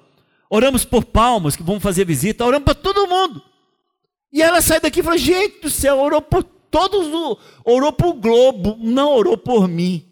Oramos 0.49 0.85
por 0.85 1.05
Palmas, 1.05 1.55
que 1.55 1.63
vamos 1.63 1.81
fazer 1.81 2.05
visita, 2.05 2.45
oramos 2.45 2.65
para 2.65 2.75
todo 2.75 3.07
mundo. 3.07 3.41
E 4.31 4.41
ela 4.41 4.61
sai 4.61 4.79
daqui 4.79 4.99
e 4.99 5.03
fala: 5.03 5.17
gente 5.17 5.61
do 5.61 5.69
céu, 5.69 5.99
orou 5.99 6.21
por 6.21 6.43
todos, 6.43 7.07
orou 7.63 7.93
para 7.93 8.07
o 8.07 8.13
globo, 8.13 8.77
não 8.79 9.13
orou 9.13 9.37
por 9.37 9.67
mim. 9.67 10.05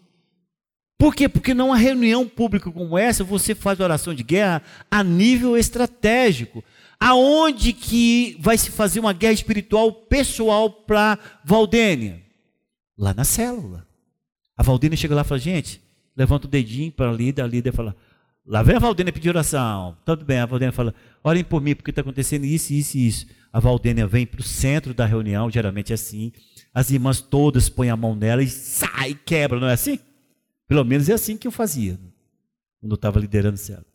Por 0.96 1.16
quê? 1.16 1.28
Porque 1.28 1.52
numa 1.52 1.76
reunião 1.76 2.28
pública 2.28 2.70
como 2.70 2.96
essa, 2.96 3.24
você 3.24 3.56
faz 3.56 3.80
oração 3.80 4.14
de 4.14 4.22
guerra 4.22 4.62
a 4.88 5.02
nível 5.02 5.56
estratégico. 5.56 6.62
Aonde 7.04 7.72
que 7.72 8.36
vai 8.38 8.56
se 8.56 8.70
fazer 8.70 9.00
uma 9.00 9.12
guerra 9.12 9.32
espiritual 9.32 9.92
pessoal 9.92 10.70
para 10.70 11.18
Valdênia? 11.44 12.22
Lá 12.96 13.12
na 13.12 13.24
célula. 13.24 13.84
A 14.56 14.62
Valdênia 14.62 14.96
chega 14.96 15.12
lá 15.12 15.22
e 15.22 15.24
fala, 15.24 15.40
gente, 15.40 15.82
levanta 16.16 16.46
o 16.46 16.50
dedinho 16.50 16.92
para 16.92 17.10
a 17.10 17.12
líder, 17.12 17.42
a 17.42 17.46
líder 17.48 17.72
fala, 17.72 17.96
lá 18.46 18.62
vem 18.62 18.76
a 18.76 18.78
Valdênia 18.78 19.12
pedir 19.12 19.30
oração. 19.30 19.96
Tudo 20.04 20.24
bem, 20.24 20.38
a 20.38 20.46
Valdênia 20.46 20.70
fala, 20.70 20.94
orem 21.24 21.42
por 21.42 21.60
mim, 21.60 21.74
porque 21.74 21.90
está 21.90 22.02
acontecendo 22.02 22.44
isso, 22.44 22.72
isso 22.72 22.96
e 22.96 23.08
isso. 23.08 23.26
A 23.52 23.58
Valdênia 23.58 24.06
vem 24.06 24.24
para 24.24 24.40
o 24.40 24.44
centro 24.44 24.94
da 24.94 25.04
reunião, 25.04 25.50
geralmente 25.50 25.90
é 25.90 25.94
assim. 25.94 26.30
As 26.72 26.92
irmãs 26.92 27.20
todas 27.20 27.68
põem 27.68 27.90
a 27.90 27.96
mão 27.96 28.14
nela 28.14 28.44
e 28.44 28.48
sai, 28.48 29.18
quebra, 29.26 29.58
não 29.58 29.66
é 29.66 29.72
assim? 29.72 29.98
Pelo 30.68 30.84
menos 30.84 31.08
é 31.08 31.14
assim 31.14 31.36
que 31.36 31.48
eu 31.48 31.52
fazia, 31.52 31.98
quando 32.80 32.92
eu 32.92 32.94
estava 32.94 33.18
liderando 33.18 33.56
célula. 33.56 33.86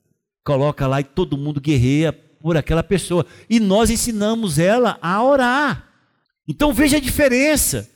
Coloca 0.44 0.86
lá 0.86 1.00
e 1.00 1.06
todo 1.06 1.38
mundo 1.38 1.62
guerreia 1.62 2.27
por 2.48 2.56
aquela 2.56 2.82
pessoa. 2.82 3.26
E 3.50 3.60
nós 3.60 3.90
ensinamos 3.90 4.58
ela 4.58 4.98
a 5.02 5.22
orar. 5.22 5.86
Então 6.48 6.72
veja 6.72 6.96
a 6.96 7.00
diferença. 7.02 7.92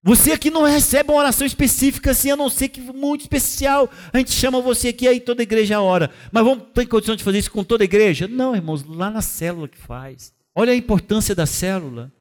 Você 0.00 0.30
aqui 0.30 0.48
não 0.48 0.62
recebe 0.62 1.10
uma 1.10 1.18
oração 1.18 1.44
específica 1.44 2.12
assim, 2.12 2.30
a 2.30 2.36
não 2.36 2.48
ser 2.48 2.68
que 2.68 2.80
muito 2.80 3.22
especial. 3.22 3.90
A 4.12 4.18
gente 4.18 4.30
chama 4.30 4.60
você 4.60 4.90
aqui, 4.90 5.08
aí 5.08 5.18
toda 5.18 5.42
igreja 5.42 5.80
ora. 5.80 6.08
Mas 6.30 6.44
vamos 6.44 6.66
ter 6.72 6.86
condição 6.86 7.16
de 7.16 7.24
fazer 7.24 7.38
isso 7.38 7.50
com 7.50 7.64
toda 7.64 7.82
igreja? 7.82 8.28
Não, 8.28 8.54
irmãos, 8.54 8.84
lá 8.84 9.10
na 9.10 9.20
célula 9.20 9.66
que 9.66 9.76
faz. 9.76 10.32
Olha 10.54 10.72
a 10.72 10.76
importância 10.76 11.34
da 11.34 11.46
célula. 11.46 12.12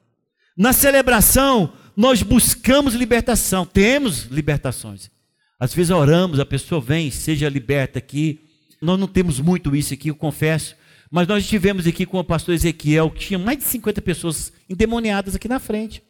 Na 0.57 0.73
celebração, 0.73 1.71
nós 1.95 2.23
buscamos 2.23 2.95
libertação, 2.95 3.63
temos 3.63 4.23
libertações. 4.23 5.11
Às 5.59 5.71
vezes 5.71 5.91
oramos, 5.91 6.39
a 6.39 6.45
pessoa 6.47 6.81
vem, 6.81 7.11
seja 7.11 7.47
liberta 7.47 7.99
aqui. 7.99 8.39
Nós 8.81 8.99
não 8.99 9.07
temos 9.07 9.39
muito 9.39 9.75
isso 9.75 9.93
aqui, 9.93 10.09
eu 10.09 10.15
confesso. 10.15 10.75
Mas 11.11 11.27
nós 11.27 11.43
estivemos 11.43 11.85
aqui 11.85 12.05
com 12.05 12.19
o 12.19 12.23
pastor 12.23 12.53
Ezequiel, 12.55 13.11
que 13.11 13.19
tinha 13.19 13.39
mais 13.39 13.57
de 13.57 13.63
50 13.65 14.01
pessoas 14.01 14.51
endemoniadas 14.69 15.35
aqui 15.35 15.47
na 15.47 15.59
frente. 15.59 16.03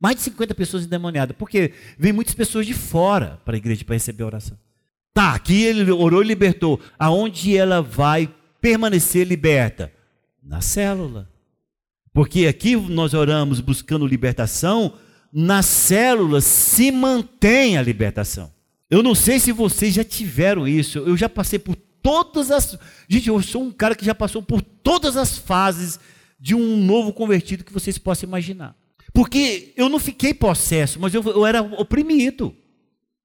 Mais 0.00 0.16
de 0.16 0.22
50 0.22 0.54
pessoas 0.54 0.84
endemoniadas. 0.84 1.36
Porque 1.36 1.72
vem 1.98 2.12
muitas 2.12 2.34
pessoas 2.34 2.66
de 2.66 2.74
fora 2.74 3.40
para 3.44 3.54
a 3.54 3.58
igreja 3.58 3.84
para 3.84 3.94
receber 3.94 4.24
a 4.24 4.26
oração. 4.26 4.58
Tá, 5.14 5.34
aqui 5.34 5.62
ele 5.62 5.90
orou 5.90 6.22
e 6.22 6.26
libertou. 6.26 6.80
Aonde 6.98 7.56
ela 7.56 7.80
vai 7.80 8.28
permanecer 8.60 9.26
liberta? 9.26 9.92
Na 10.42 10.60
célula. 10.60 11.30
Porque 12.12 12.46
aqui 12.46 12.76
nós 12.76 13.14
oramos 13.14 13.60
buscando 13.60 14.06
libertação, 14.06 14.94
nas 15.32 15.66
células 15.66 16.44
se 16.44 16.90
mantém 16.90 17.78
a 17.78 17.82
libertação. 17.82 18.52
Eu 18.90 19.02
não 19.02 19.14
sei 19.14 19.38
se 19.38 19.52
vocês 19.52 19.94
já 19.94 20.04
tiveram 20.04 20.68
isso. 20.68 20.98
Eu 20.98 21.16
já 21.16 21.28
passei 21.28 21.58
por 21.58 21.76
todas 22.02 22.50
as. 22.50 22.76
Gente, 23.08 23.28
eu 23.28 23.40
sou 23.42 23.62
um 23.62 23.70
cara 23.70 23.94
que 23.94 24.04
já 24.04 24.14
passou 24.14 24.42
por 24.42 24.60
todas 24.60 25.16
as 25.16 25.38
fases 25.38 25.98
de 26.38 26.54
um 26.54 26.76
novo 26.76 27.12
convertido 27.12 27.64
que 27.64 27.72
vocês 27.72 27.98
possam 27.98 28.28
imaginar. 28.28 28.76
Porque 29.12 29.72
eu 29.76 29.88
não 29.88 29.98
fiquei 29.98 30.34
possesso, 30.34 30.98
mas 30.98 31.14
eu, 31.14 31.22
eu 31.22 31.46
era 31.46 31.62
oprimido. 31.62 32.54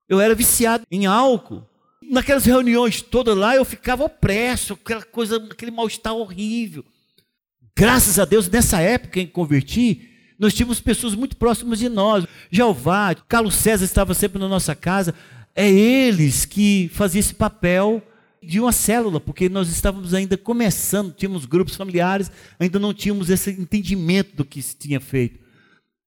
Eu 0.07 0.19
era 0.19 0.35
viciado 0.35 0.85
em 0.91 1.05
álcool. 1.05 1.65
Naquelas 2.01 2.45
reuniões 2.45 3.01
todas 3.01 3.35
lá, 3.35 3.55
eu 3.55 3.65
ficava 3.65 4.03
opresso, 4.03 4.73
aquela 4.73 5.03
coisa, 5.03 5.37
aquele 5.49 5.71
mal-estar 5.71 6.13
horrível. 6.13 6.85
Graças 7.75 8.17
a 8.19 8.25
Deus, 8.25 8.49
nessa 8.49 8.79
época 8.79 9.19
em 9.19 9.25
que 9.25 9.31
converti, 9.31 10.09
nós 10.39 10.53
tínhamos 10.53 10.79
pessoas 10.79 11.15
muito 11.15 11.35
próximas 11.35 11.79
de 11.79 11.89
nós. 11.89 12.25
Jeová, 12.51 13.15
Carlos 13.27 13.55
César 13.55 13.85
estava 13.85 14.13
sempre 14.13 14.39
na 14.39 14.47
nossa 14.47 14.75
casa. 14.75 15.13
É 15.55 15.69
eles 15.69 16.45
que 16.45 16.89
faziam 16.93 17.19
esse 17.19 17.33
papel 17.33 18.01
de 18.47 18.59
uma 18.59 18.71
célula, 18.71 19.19
porque 19.19 19.49
nós 19.49 19.69
estávamos 19.69 20.13
ainda 20.13 20.37
começando, 20.37 21.13
tínhamos 21.13 21.45
grupos 21.45 21.75
familiares, 21.75 22.31
ainda 22.57 22.79
não 22.79 22.93
tínhamos 22.93 23.29
esse 23.29 23.51
entendimento 23.51 24.35
do 24.35 24.45
que 24.45 24.61
se 24.61 24.75
tinha 24.75 24.99
feito. 24.99 25.39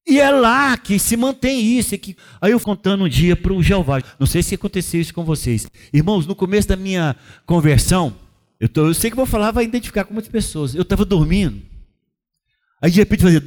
E 0.07 0.19
é 0.19 0.31
lá 0.31 0.75
que 0.77 0.97
se 0.97 1.15
mantém 1.15 1.77
isso. 1.77 1.93
É 1.93 1.97
que... 1.97 2.17
Aí 2.41 2.51
eu 2.51 2.59
contando 2.59 3.03
um 3.03 3.09
dia 3.09 3.35
para 3.35 3.53
o 3.53 3.61
Jeová, 3.61 4.01
não 4.19 4.25
sei 4.25 4.41
se 4.41 4.55
aconteceu 4.55 4.99
isso 4.99 5.13
com 5.13 5.23
vocês. 5.23 5.67
Irmãos, 5.93 6.25
no 6.25 6.35
começo 6.35 6.67
da 6.67 6.75
minha 6.75 7.15
conversão, 7.45 8.13
eu, 8.59 8.67
tô, 8.67 8.87
eu 8.87 8.93
sei 8.93 9.11
que 9.11 9.15
vou 9.15 9.27
falar, 9.27 9.51
vai 9.51 9.63
identificar 9.63 10.03
com 10.03 10.13
muitas 10.13 10.31
pessoas. 10.31 10.73
Eu 10.73 10.81
estava 10.81 11.05
dormindo, 11.05 11.61
aí 12.81 12.89
de 12.89 12.99
repente 12.99 13.21
fazia. 13.21 13.43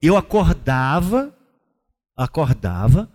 Eu 0.00 0.16
acordava, 0.16 1.34
acordava, 2.16 3.10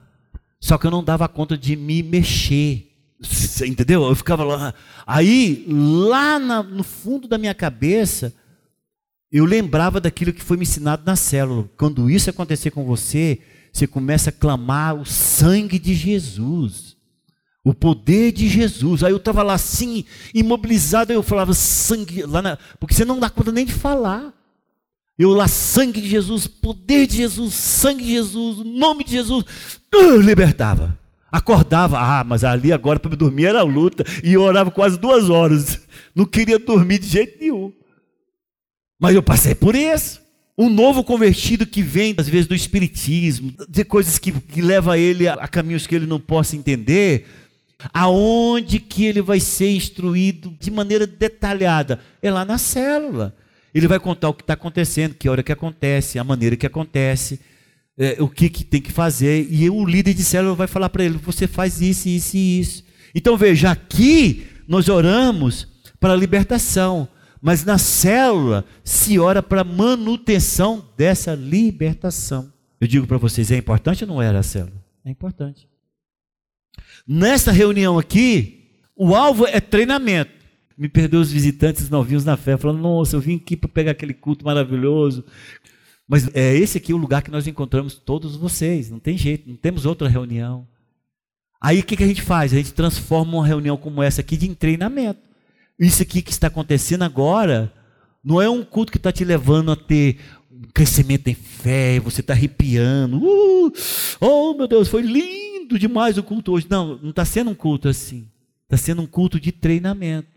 só 0.60 0.78
que 0.78 0.86
eu 0.86 0.92
não 0.92 1.04
dava 1.04 1.28
conta 1.30 1.58
de 1.58 1.76
me 1.78 2.04
mexer. 2.04 2.91
Você 3.22 3.68
entendeu? 3.68 4.04
Eu 4.04 4.16
ficava 4.16 4.44
lá. 4.44 4.74
Aí, 5.06 5.66
lá 5.68 6.40
na, 6.40 6.64
no 6.64 6.84
fundo 6.84 7.28
da 7.28 7.38
minha 7.38 7.54
cabeça, 7.54 8.34
eu 9.32 9.46
lembrava 9.46 10.02
daquilo 10.02 10.34
que 10.34 10.44
foi 10.44 10.58
me 10.58 10.64
ensinado 10.64 11.04
na 11.06 11.16
célula. 11.16 11.70
Quando 11.78 12.10
isso 12.10 12.30
acontecer 12.30 12.72
com 12.72 12.84
você, 12.84 13.40
você 13.72 13.88
começa 13.88 14.30
a 14.30 14.34
clamar 14.34 14.96
o 14.96 15.06
sangue 15.06 15.78
de 15.78 15.94
Jesus. 15.94 16.98
O 17.64 17.74
poder 17.74 18.32
de 18.32 18.50
Jesus. 18.50 19.04
Aí 19.04 19.12
eu 19.12 19.18
estava 19.18 19.44
lá 19.44 19.54
assim, 19.54 20.04
imobilizado, 20.34 21.14
eu 21.14 21.22
falava 21.22 21.54
sangue, 21.54 22.24
lá 22.24 22.42
na, 22.42 22.58
porque 22.80 22.96
você 22.96 23.06
não 23.06 23.20
dá 23.20 23.30
conta 23.30 23.52
nem 23.52 23.66
de 23.66 23.74
falar. 23.74 24.34
Eu 25.18 25.30
lá, 25.30 25.48
sangue 25.48 26.02
de 26.02 26.10
Jesus, 26.10 26.48
poder 26.48 27.06
de 27.06 27.18
Jesus, 27.18 27.54
sangue 27.54 28.04
de 28.04 28.12
Jesus, 28.14 28.66
nome 28.66 29.04
de 29.04 29.12
Jesus, 29.12 29.46
uh, 29.94 30.18
libertava. 30.18 31.00
Acordava, 31.32 31.98
ah, 31.98 32.24
mas 32.26 32.44
ali 32.44 32.74
agora 32.74 33.00
para 33.00 33.16
dormir 33.16 33.46
era 33.46 33.62
luta, 33.62 34.04
e 34.22 34.34
eu 34.34 34.42
orava 34.42 34.70
quase 34.70 35.00
duas 35.00 35.30
horas. 35.30 35.80
Não 36.14 36.26
queria 36.26 36.60
dormir 36.60 37.00
de 37.00 37.08
jeito 37.08 37.40
nenhum. 37.40 37.72
Mas 39.00 39.16
eu 39.16 39.24
passei 39.24 39.56
por 39.56 39.74
isso. 39.74 40.22
Um 40.58 40.70
novo 40.70 41.04
convertido 41.04 41.66
que 41.66 41.82
vem, 41.82 42.14
às 42.18 42.28
vezes, 42.28 42.48
do 42.48 42.54
Espiritismo, 42.54 43.54
de 43.70 43.86
coisas 43.86 44.20
que, 44.20 44.34
que 44.34 44.62
leva 44.62 44.98
ele 44.98 45.28
a, 45.28 45.36
a 45.36 45.48
caminhos 45.48 45.88
que 45.88 45.96
ele 45.96 46.06
não 46.06 46.20
possa 46.20 46.58
entender, 46.58 47.26
aonde 47.94 48.80
que 48.80 49.06
ele 49.06 49.22
vai 49.22 49.40
ser 49.40 49.72
instruído 49.72 50.54
de 50.60 50.70
maneira 50.70 51.08
detalhada? 51.08 52.02
É 52.22 52.30
lá 52.30 52.44
na 52.44 52.58
célula. 52.58 53.34
Ele 53.74 53.88
vai 53.88 54.00
contar 54.02 54.28
o 54.28 54.34
que 54.34 54.44
está 54.44 54.54
acontecendo, 54.54 55.16
que 55.16 55.30
hora 55.30 55.42
que 55.42 55.52
acontece, 55.52 56.20
a 56.20 56.24
maneira 56.26 56.58
que 56.58 56.68
acontece 56.68 57.40
é, 58.02 58.18
o 58.20 58.28
que, 58.28 58.50
que 58.50 58.64
tem 58.64 58.82
que 58.82 58.92
fazer, 58.92 59.48
e 59.48 59.70
o 59.70 59.86
líder 59.86 60.16
de 60.16 60.24
célula 60.24 60.56
vai 60.56 60.66
falar 60.66 60.90
para 60.90 61.04
ele: 61.04 61.20
você 61.20 61.46
faz 61.46 61.80
isso, 61.82 62.10
isso 62.10 62.36
e 62.36 62.60
isso. 62.60 62.84
Então 63.14 63.38
veja, 63.38 63.70
aqui 63.70 64.48
nós 64.68 64.90
oramos 64.90 65.68
para 66.00 66.14
a 66.14 66.16
libertação, 66.16 67.08
mas 67.40 67.64
na 67.64 67.78
célula 67.78 68.66
se 68.84 69.20
ora 69.20 69.44
para 69.44 69.62
a 69.62 69.64
manutenção 69.64 70.84
dessa 70.98 71.36
libertação. 71.36 72.52
Eu 72.80 72.88
digo 72.88 73.06
para 73.06 73.20
vocês: 73.20 73.52
é 73.52 73.58
importante 73.58 74.04
ou 74.04 74.08
não 74.08 74.20
era 74.20 74.40
a 74.40 74.44
célula? 74.44 74.84
É 75.06 75.12
importante. 75.12 75.70
Nessa 77.08 77.52
reunião 77.52 78.00
aqui, 78.00 78.80
o 78.96 79.16
alvo 79.16 79.46
é 79.46 79.60
treinamento. 79.60 80.32
Me 80.76 80.90
perdoe 80.90 81.22
os 81.22 81.32
visitantes 81.32 81.88
novinhos 81.88 82.26
na 82.26 82.36
fé, 82.36 82.58
falando: 82.58 82.82
nossa, 82.82 83.16
eu 83.16 83.20
vim 83.20 83.36
aqui 83.36 83.56
para 83.56 83.70
pegar 83.70 83.92
aquele 83.92 84.16
culto 84.16 84.44
maravilhoso, 84.44 85.24
mas 86.12 86.30
é 86.34 86.54
esse 86.58 86.78
aqui 86.78 86.94
o 86.94 86.98
lugar 86.98 87.22
que 87.22 87.32
nós 87.32 87.48
encontramos 87.48 87.94
todos 87.96 88.36
vocês, 88.36 88.92
não 88.92 89.00
tem 89.00 89.18
jeito, 89.18 89.50
não 89.50 89.56
temos 89.56 89.86
outra 89.86 90.10
reunião. 90.10 90.68
Aí 91.62 91.80
o 91.80 91.84
que, 91.84 92.04
a 92.04 92.06
gente 92.06 92.22
faz? 92.22 92.52
A 92.52 92.58
gente 92.58 92.74
transforma 92.74 93.38
uma 93.38 93.48
reunião 93.48 93.78
como 93.78 94.04
essa 94.04 94.20
aqui 94.20 94.36
de 94.36 94.54
treinamento. 94.54 95.22
Isso 95.80 96.02
aqui 96.02 96.22
que 96.22 96.32
está 96.32 96.48
acontecendo 96.48 97.04
agora 97.04 97.72
não 98.22 98.42
é 98.42 98.50
um 98.50 98.62
culto 98.62 98.92
que 98.92 98.98
está 98.98 99.10
te 99.10 99.24
levando 99.24 99.72
a 99.72 99.76
ter 99.78 100.20
um 100.52 100.64
crescimento 100.74 101.30
em 101.30 101.34
fé, 101.34 101.98
você 102.02 102.20
está 102.20 102.34
arrepiando. 102.34 103.18
Uh, 103.18 103.72
oh 104.20 104.54
meu 104.54 104.68
Deus, 104.68 104.90
foi 104.90 105.04
lindo 105.04 105.80
demais 105.80 106.18
o 106.18 106.24
culto 106.24 106.52
hoje. 106.52 106.68
Não, 106.70 106.98
não 106.98 107.12
está 107.12 107.24
sendo 107.24 107.52
um 107.52 107.56
culto 107.56 107.88
assim. 107.88 108.28
Está 108.66 108.76
sendo 108.76 109.02
um 109.02 109.08
culto 109.08 109.40
de 109.40 109.54
treinamento. 109.54 110.28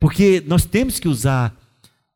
Porque 0.00 0.42
nós 0.46 0.64
temos 0.64 0.98
que 0.98 1.06
usar 1.06 1.54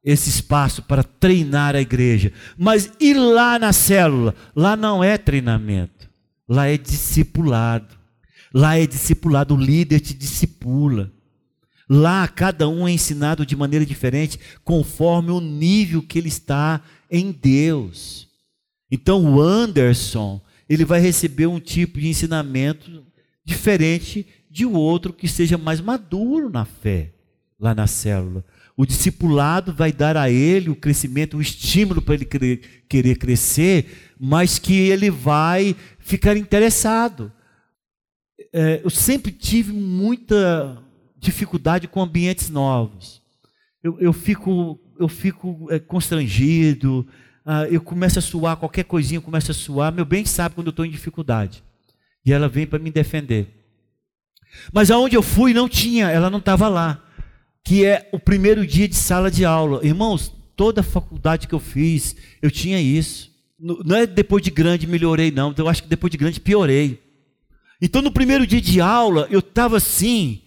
esse 0.05 0.31
espaço 0.31 0.83
para 0.83 1.03
treinar 1.03 1.75
a 1.75 1.81
igreja. 1.81 2.33
Mas 2.57 2.91
e 3.01 3.13
lá 3.15 3.59
na 3.59 3.73
célula? 3.73 4.35
Lá 4.55 4.77
não 4.77 5.05
é 5.05 5.19
treinamento, 5.19 6.09
lá 6.49 6.67
é 6.67 6.77
discipulado. 6.77 8.01
Lá 8.53 8.77
é 8.77 8.87
discipulado, 8.87 9.55
o 9.55 9.61
líder 9.61 10.01
te 10.01 10.13
discipula. 10.13 11.13
Lá 11.89 12.27
cada 12.29 12.69
um 12.69 12.87
é 12.87 12.93
ensinado 12.93 13.47
de 13.47 13.57
maneira 13.57 13.87
diferente, 13.87 14.39
conforme 14.65 15.31
o 15.31 15.41
nível 15.41 16.03
que 16.03 16.19
ele 16.19 16.29
está 16.29 16.81
em 17.11 17.33
Deus. 17.33 18.29
Então 18.91 19.25
o 19.25 19.41
Anderson, 19.41 20.41
ele 20.69 20.85
vai 20.85 21.01
receber 21.01 21.47
um 21.47 21.61
tipo 21.61 21.99
de 22.01 22.09
ensinamento 22.09 23.05
diferente 23.45 24.27
de 24.51 24.67
outro 24.67 25.13
que 25.13 25.29
seja 25.29 25.57
mais 25.57 25.81
maduro 25.81 26.51
na 26.51 26.65
fé, 26.65 27.13
lá 27.59 27.75
na 27.75 27.87
célula. 27.87 28.45
O 28.81 28.87
discipulado 28.87 29.75
vai 29.75 29.93
dar 29.93 30.17
a 30.17 30.31
ele 30.31 30.71
o 30.71 30.75
crescimento, 30.75 31.37
o 31.37 31.43
estímulo 31.43 32.01
para 32.01 32.15
ele 32.15 32.25
querer 32.89 33.19
crescer, 33.19 34.15
mas 34.19 34.59
que 34.59 34.75
ele 34.75 35.11
vai 35.11 35.77
ficar 35.99 36.35
interessado. 36.35 37.31
É, 38.51 38.81
eu 38.83 38.89
sempre 38.89 39.33
tive 39.33 39.71
muita 39.71 40.83
dificuldade 41.19 41.89
com 41.89 42.01
ambientes 42.01 42.49
novos. 42.49 43.21
Eu, 43.83 44.01
eu 44.01 44.15
fico, 44.15 44.81
eu 44.99 45.09
fico 45.09 45.69
é, 45.71 45.79
constrangido, 45.79 47.07
ah, 47.45 47.67
eu 47.67 47.83
começo 47.83 48.19
a 48.19 48.23
suar, 48.23 48.57
qualquer 48.57 48.85
coisinha 48.85 49.21
começa 49.21 49.53
a 49.53 49.55
suar. 49.55 49.93
Meu 49.93 50.07
bem 50.07 50.25
sabe 50.25 50.55
quando 50.55 50.69
eu 50.69 50.71
estou 50.71 50.87
em 50.87 50.91
dificuldade. 50.91 51.63
E 52.25 52.33
ela 52.33 52.49
vem 52.49 52.67
para 52.67 52.79
me 52.79 52.91
defender. 52.91 53.47
Mas 54.73 54.91
aonde 54.91 55.17
eu 55.17 55.23
fui 55.23 55.53
não 55.53 55.69
tinha, 55.69 56.09
ela 56.09 56.31
não 56.31 56.39
estava 56.39 56.67
lá 56.67 57.10
que 57.65 57.85
é 57.85 58.09
o 58.13 58.19
primeiro 58.19 58.67
dia 58.67 58.89
de 58.89 58.97
sala 58.97 59.31
de 59.31 59.45
aula. 59.45 59.85
Irmãos, 59.85 60.33
toda 60.57 60.81
a 60.81 60.85
faculdade 60.85 61.49
que 61.49 61.55
eu 61.55 61.61
fiz, 61.61 62.17
eu 62.43 62.51
tinha 62.51 62.81
isso. 62.81 63.31
Não 63.59 63.97
é 63.97 64.07
depois 64.07 64.43
de 64.43 64.51
grande 64.51 64.87
melhorei, 64.87 65.31
não. 65.31 65.55
Eu 65.57 65.69
acho 65.69 65.83
que 65.83 65.89
depois 65.89 66.11
de 66.11 66.17
grande 66.19 66.41
piorei. 66.41 67.03
Então, 67.81 68.03
no 68.03 68.13
primeiro 68.13 68.47
dia 68.47 68.61
de 68.61 68.81
aula, 68.81 69.27
eu 69.31 69.41
estava 69.41 69.79
assim, 69.79 70.43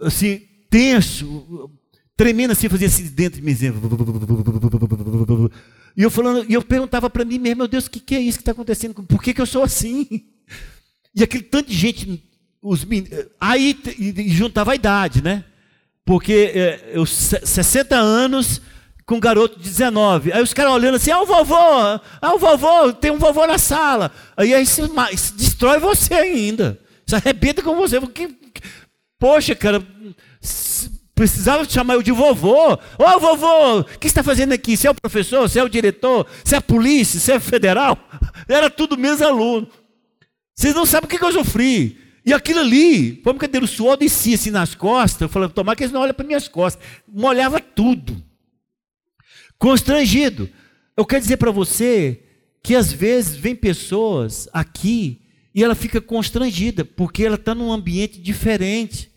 assim, 0.00 0.42
tenso, 0.70 1.70
tremendo 2.16 2.52
assim, 2.52 2.68
fazia 2.68 2.86
assim 2.86 3.08
dentro 3.08 3.40
de 3.40 3.44
mim. 3.44 3.52
Assim, 3.52 3.66
e 5.96 6.02
eu 6.02 6.10
falando, 6.10 6.48
e 6.48 6.54
eu 6.54 6.62
perguntava 6.62 7.10
para 7.10 7.24
mim 7.24 7.38
mesmo, 7.38 7.58
meu 7.58 7.68
Deus, 7.68 7.86
o 7.86 7.90
que, 7.90 7.98
que, 7.98 8.14
é 8.14 8.20
isso 8.20 8.38
que 8.38 8.42
está 8.42 8.52
acontecendo? 8.52 8.94
Por 8.94 9.20
que, 9.20 9.34
que 9.34 9.40
eu 9.40 9.46
sou 9.46 9.62
assim? 9.62 10.06
E 11.14 11.22
aquele 11.22 11.42
tanto 11.42 11.70
de 11.70 11.76
gente, 11.76 12.22
os, 12.62 12.86
aí 13.40 13.76
juntava 14.28 14.72
a 14.72 14.76
idade, 14.76 15.20
né? 15.20 15.44
Porque 16.08 16.52
é, 16.54 16.92
eu 16.94 17.04
60 17.04 17.94
anos 17.94 18.62
com 19.04 19.16
um 19.16 19.20
garoto 19.20 19.58
de 19.58 19.68
19. 19.68 20.32
Aí 20.32 20.42
os 20.42 20.54
caras 20.54 20.72
olhando 20.72 20.94
assim, 20.94 21.10
ah, 21.10 21.20
o 21.20 21.26
vovô, 21.26 21.54
ah, 21.54 22.34
o 22.34 22.38
vovô, 22.38 22.94
tem 22.94 23.10
um 23.10 23.18
vovô 23.18 23.46
na 23.46 23.58
sala. 23.58 24.10
Aí, 24.34 24.54
aí 24.54 24.64
se, 24.64 24.80
se 25.18 25.34
destrói 25.34 25.78
você 25.78 26.14
ainda. 26.14 26.80
Se 27.06 27.14
arrebenta 27.14 27.62
com 27.62 27.76
você. 27.76 28.00
Porque, 28.00 28.26
poxa, 29.18 29.54
cara, 29.54 29.86
precisava 31.14 31.68
chamar 31.68 31.92
eu 31.92 32.02
de 32.02 32.10
vovô. 32.10 32.72
Ô 32.72 32.78
oh, 32.96 33.20
vovô, 33.20 33.80
o 33.80 33.84
que 33.84 34.06
está 34.06 34.22
fazendo 34.22 34.54
aqui? 34.54 34.78
Você 34.78 34.88
é 34.88 34.90
o 34.90 34.94
professor? 34.94 35.46
Você 35.46 35.60
é 35.60 35.62
o 35.62 35.68
diretor? 35.68 36.26
Você 36.42 36.54
é 36.54 36.58
a 36.58 36.62
polícia? 36.62 37.20
Você 37.20 37.32
é 37.32 37.38
federal? 37.38 37.98
Era 38.48 38.70
tudo 38.70 38.96
meus 38.96 39.20
alunos. 39.20 39.68
Vocês 40.56 40.74
não 40.74 40.86
sabem 40.86 41.04
o 41.04 41.18
que 41.18 41.22
eu 41.22 41.32
sofri. 41.32 42.07
E 42.28 42.32
aquilo 42.34 42.60
ali, 42.60 43.22
uma 43.24 43.34
cadeira, 43.36 43.64
o 43.64 43.66
suor 43.66 43.96
descia 43.96 44.34
assim 44.34 44.50
nas 44.50 44.74
costas. 44.74 45.34
Eu 45.34 45.48
tomar 45.48 45.74
que 45.74 45.84
eles 45.84 45.92
não 45.94 46.02
olham 46.02 46.12
para 46.12 46.26
minhas 46.26 46.46
costas. 46.46 46.86
Molhava 47.10 47.58
tudo. 47.58 48.22
Constrangido. 49.58 50.46
Eu 50.94 51.06
quero 51.06 51.22
dizer 51.22 51.38
para 51.38 51.50
você 51.50 52.22
que 52.62 52.74
às 52.74 52.92
vezes 52.92 53.34
vem 53.34 53.56
pessoas 53.56 54.46
aqui 54.52 55.22
e 55.54 55.64
ela 55.64 55.74
fica 55.74 56.02
constrangida, 56.02 56.84
porque 56.84 57.24
ela 57.24 57.36
está 57.36 57.54
num 57.54 57.72
ambiente 57.72 58.20
diferente. 58.20 59.10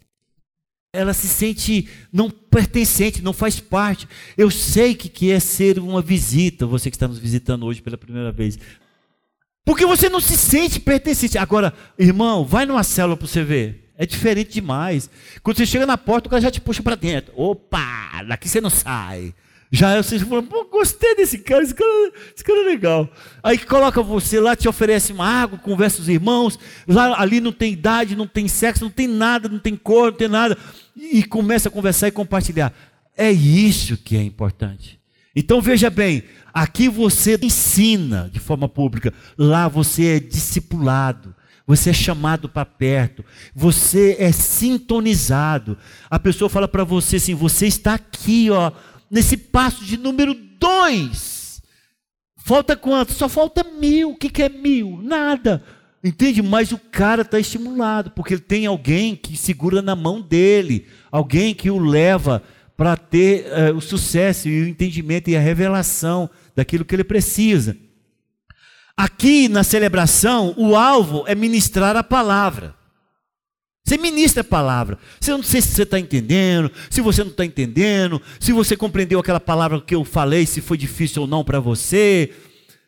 Ela 0.94 1.14
se 1.14 1.28
sente 1.28 1.90
não 2.14 2.30
pertencente, 2.30 3.22
não 3.22 3.34
faz 3.34 3.60
parte. 3.60 4.08
Eu 4.38 4.50
sei 4.50 4.96
que, 4.96 5.10
que 5.10 5.32
é 5.32 5.40
ser 5.42 5.80
uma 5.80 6.02
visita, 6.02 6.66
você 6.66 6.90
que 6.90 6.96
está 6.96 7.10
nos 7.10 7.20
visitando 7.20 7.66
hoje 7.66 7.82
pela 7.82 7.98
primeira 7.98 8.32
vez. 8.32 8.58
Porque 9.66 9.86
você 9.86 10.10
não 10.10 10.20
se 10.20 10.38
sente 10.38 10.80
pertencente. 10.80 11.38
Agora, 11.38 11.74
irmão, 11.98 12.46
vai 12.46 12.66
numa 12.66 12.84
célula 12.84 13.16
para 13.16 13.28
você 13.28 13.44
ver. 13.44 13.92
É 13.98 14.06
diferente 14.06 14.54
demais. 14.54 15.10
Quando 15.44 15.58
você 15.58 15.66
chega 15.66 15.86
na 15.86 15.98
porta, 15.98 16.28
o 16.28 16.30
cara 16.32 16.42
já 16.42 16.50
te 16.50 16.60
puxa 16.60 16.82
para 16.82 16.96
dentro. 16.96 17.34
Opa, 17.36 18.24
daqui 18.28 18.50
você 18.50 18.60
não 18.60 18.70
sai. 18.70 19.34
Já 19.72 20.02
você 20.02 20.20
fala, 20.20 20.44
pô, 20.44 20.66
gostei 20.66 21.16
desse 21.16 21.38
cara, 21.38 21.64
esse 21.64 21.74
cara, 21.74 22.12
esse 22.36 22.44
cara 22.44 22.60
é 22.60 22.64
legal. 22.64 23.10
Aí 23.42 23.58
coloca 23.58 24.02
você 24.04 24.38
lá, 24.38 24.54
te 24.54 24.68
oferece 24.68 25.14
uma 25.14 25.26
água, 25.26 25.58
conversa 25.58 25.98
com 25.98 26.02
os 26.04 26.10
irmãos. 26.10 26.60
Lá, 26.86 27.22
ali 27.22 27.40
não 27.40 27.54
tem 27.54 27.72
idade, 27.72 28.16
não 28.16 28.28
tem 28.28 28.50
sexo, 28.50 28.84
não 28.84 28.92
tem 28.92 29.08
nada, 29.08 29.48
não 29.48 29.60
tem 29.60 29.76
cor, 29.78 30.12
não 30.12 30.18
tem 30.18 30.28
nada. 30.28 30.58
E 30.96 31.24
começa 31.24 31.70
a 31.70 31.72
conversar 31.72 32.10
e 32.10 32.12
compartilhar. 32.12 32.74
É 33.16 33.32
isso 33.32 33.96
que 33.96 34.18
é 34.18 34.22
importante. 34.22 35.01
Então 35.36 35.62
veja 35.62 35.90
bem, 35.90 36.24
aqui 36.54 36.90
você 36.90 37.40
ensina 37.42 38.30
de 38.32 38.40
forma 38.40 38.68
pública, 38.68 39.14
lá 39.38 39.68
você 39.68 40.18
é 40.18 40.20
discipulado, 40.20 41.34
você 41.66 41.92
é 41.92 41.94
chamado 41.94 42.50
para 42.50 42.66
perto, 42.66 43.24
você 43.56 44.18
é 44.20 44.32
sintonizado. 44.32 45.78
A 46.10 46.20
pessoa 46.20 46.50
fala 46.50 46.68
para 46.68 46.84
você 46.84 47.16
assim: 47.16 47.34
você 47.34 47.66
está 47.68 47.94
aqui, 47.94 48.50
ó, 48.50 48.72
nesse 49.10 49.38
passo 49.38 49.86
de 49.86 49.98
número 49.98 50.34
dois. 50.34 51.62
Falta 52.44 52.76
quanto? 52.76 53.14
Só 53.14 53.30
falta 53.30 53.64
mil. 53.64 54.12
O 54.12 54.18
que, 54.18 54.30
que 54.30 54.44
é 54.44 54.50
mil? 54.50 55.00
Nada. 55.02 55.64
Entende? 56.04 56.42
Mas 56.42 56.72
o 56.72 56.78
cara 56.78 57.22
está 57.22 57.40
estimulado, 57.40 58.12
porque 58.12 58.34
ele 58.34 58.42
tem 58.42 58.66
alguém 58.66 59.16
que 59.16 59.38
segura 59.38 59.82
na 59.82 59.96
mão 59.96 60.20
dele, 60.20 60.88
alguém 61.12 61.54
que 61.54 61.70
o 61.70 61.78
leva 61.78 62.42
para 62.76 62.96
ter 62.98 63.46
uh, 63.46 63.76
o 63.76 63.82
sucesso 63.82 64.48
e 64.48 64.64
o 64.64 64.68
entendimento 64.68 65.30
e 65.30 65.38
a 65.38 65.40
revelação 65.40 66.30
daquilo 66.56 66.86
que 66.86 66.96
ele 66.96 67.04
precisa. 67.04 67.76
Aqui 68.96 69.48
na 69.48 69.64
celebração, 69.64 70.54
o 70.58 70.76
alvo 70.76 71.24
é 71.28 71.34
ministrar 71.34 71.96
a 71.96 72.04
palavra. 72.04 72.76
Você 73.84 73.98
ministra 73.98 74.42
a 74.42 74.44
palavra. 74.44 74.98
Você 75.20 75.32
não 75.32 75.44
sei 75.44 75.62
se 75.62 75.70
você 75.70 75.84
está 75.84 76.00
entendendo, 76.00 76.72
se 76.90 77.02
você 77.02 77.24
não 77.24 77.32
está 77.32 77.44
entendendo, 77.44 78.22
se 78.40 78.52
você 78.52 78.78
compreendeu 78.78 79.20
aquela 79.20 79.40
palavra 79.40 79.82
que 79.82 79.96
eu 79.96 80.06
falei, 80.06 80.46
se 80.46 80.62
foi 80.62 80.78
difícil 80.78 81.24
ou 81.24 81.28
não 81.28 81.44
para 81.44 81.60
você. 81.60 82.32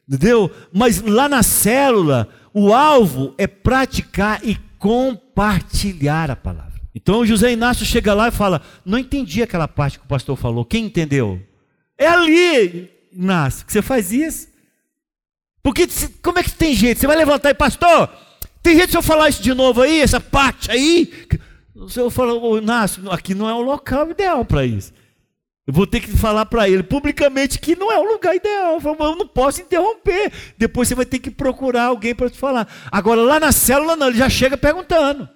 Entendeu? 0.08 0.52
Mas 0.72 1.02
lá 1.02 1.28
na 1.28 1.41
célula, 1.41 2.30
o 2.54 2.74
alvo 2.74 3.34
é 3.38 3.48
praticar 3.48 4.39
e 4.43 4.58
compartilhar 4.78 6.30
a 6.30 6.36
palavra. 6.36 6.73
Então 6.96 7.26
José 7.26 7.52
Inácio 7.52 7.86
chega 7.86 8.14
lá 8.14 8.28
e 8.28 8.32
fala: 8.32 8.62
Não 8.86 8.98
entendi 8.98 9.42
aquela 9.42 9.68
parte 9.68 10.00
que 10.00 10.06
o 10.06 10.08
pastor 10.08 10.36
falou. 10.38 10.64
Quem 10.66 10.86
entendeu? 10.86 11.42
É 11.98 12.08
ali, 12.08 12.90
Inácio, 13.12 13.66
que 13.66 13.72
você 13.72 13.82
faz 13.82 14.12
isso. 14.12 14.48
Porque 15.62 15.88
como 16.22 16.40
é 16.40 16.44
que 16.44 16.52
tem 16.52 16.74
jeito? 16.74 17.00
Você 17.00 17.08
vai 17.08 17.16
levantar 17.16 17.50
e, 17.50 17.54
pastor, 17.54 18.10
tem 18.62 18.76
jeito 18.76 18.92
de 18.92 18.98
eu 18.98 19.02
falar 19.02 19.30
isso 19.30 19.42
de 19.42 19.54
novo 19.54 19.82
aí, 19.82 20.02
essa 20.02 20.20
parte 20.20 20.70
aí? 20.70 21.12
O 21.76 21.90
senhor 21.90 22.10
fala, 22.10 22.34
oh, 22.34 22.58
Inácio, 22.58 23.10
aqui 23.10 23.34
não 23.34 23.50
é 23.50 23.54
o 23.54 23.62
local 23.62 24.12
ideal 24.12 24.44
para 24.46 24.66
isso. 24.66 24.94
Eu 25.66 25.74
vou 25.74 25.88
ter 25.88 26.02
que 26.02 26.12
falar 26.12 26.46
para 26.46 26.68
ele 26.68 26.84
publicamente 26.84 27.58
que 27.58 27.76
não 27.76 27.90
é 27.90 27.98
o 27.98 28.12
lugar 28.12 28.36
ideal. 28.36 28.80
Eu 28.84 29.16
não 29.16 29.26
posso 29.26 29.62
interromper. 29.62 30.32
Depois 30.58 30.90
você 30.90 30.96
vai 30.96 31.06
ter 31.06 31.20
que 31.20 31.32
procurar 31.32 31.86
alguém 31.86 32.14
para 32.14 32.30
te 32.30 32.38
falar. 32.38 32.68
Agora, 32.92 33.22
lá 33.22 33.40
na 33.40 33.52
célula, 33.54 33.96
não, 33.96 34.10
ele 34.10 34.18
já 34.18 34.30
chega 34.30 34.58
perguntando. 34.58 35.30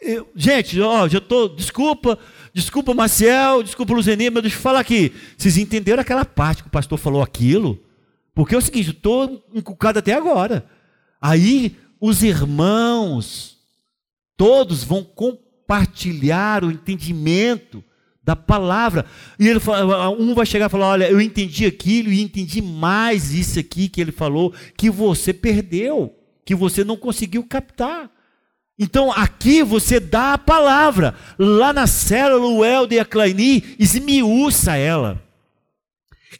Eu, 0.00 0.28
gente, 0.34 0.80
ó, 0.80 1.06
já 1.08 1.18
estou. 1.18 1.48
Desculpa, 1.48 2.18
desculpa, 2.54 2.94
Maciel, 2.94 3.62
desculpa, 3.62 3.92
Luzenir, 3.92 4.32
mas 4.32 4.42
deixa 4.42 4.56
eu 4.56 4.62
falar 4.62 4.80
aqui. 4.80 5.12
Vocês 5.36 5.56
entenderam 5.56 6.00
aquela 6.00 6.24
parte 6.24 6.62
que 6.62 6.68
o 6.68 6.72
pastor 6.72 6.98
falou 6.98 7.22
aquilo? 7.22 7.78
Porque 8.34 8.54
é 8.54 8.58
o 8.58 8.62
seguinte, 8.62 8.90
estou 8.90 9.44
encucado 9.54 9.98
até 9.98 10.14
agora. 10.14 10.64
Aí 11.20 11.76
os 12.00 12.22
irmãos, 12.22 13.58
todos 14.36 14.82
vão 14.82 15.04
compartilhar 15.04 16.64
o 16.64 16.70
entendimento 16.70 17.84
da 18.22 18.34
palavra. 18.34 19.04
E 19.38 19.48
ele 19.48 19.60
fala, 19.60 20.08
um 20.10 20.34
vai 20.34 20.46
chegar 20.46 20.66
e 20.66 20.70
falar: 20.70 20.88
Olha, 20.88 21.10
eu 21.10 21.20
entendi 21.20 21.66
aquilo 21.66 22.10
e 22.10 22.22
entendi 22.22 22.62
mais 22.62 23.32
isso 23.32 23.58
aqui 23.58 23.88
que 23.88 24.00
ele 24.00 24.12
falou, 24.12 24.54
que 24.76 24.88
você 24.88 25.32
perdeu, 25.34 26.14
que 26.44 26.54
você 26.54 26.84
não 26.84 26.96
conseguiu 26.96 27.44
captar. 27.44 28.10
Então 28.82 29.12
aqui 29.12 29.62
você 29.62 30.00
dá 30.00 30.32
a 30.32 30.38
palavra. 30.38 31.14
Lá 31.38 31.70
na 31.70 31.86
célula, 31.86 32.46
o 32.46 32.64
Helder 32.64 32.96
e 32.96 33.00
a 33.00 33.04
Claini 33.04 33.76
esmiuça 33.78 34.74
ela. 34.74 35.22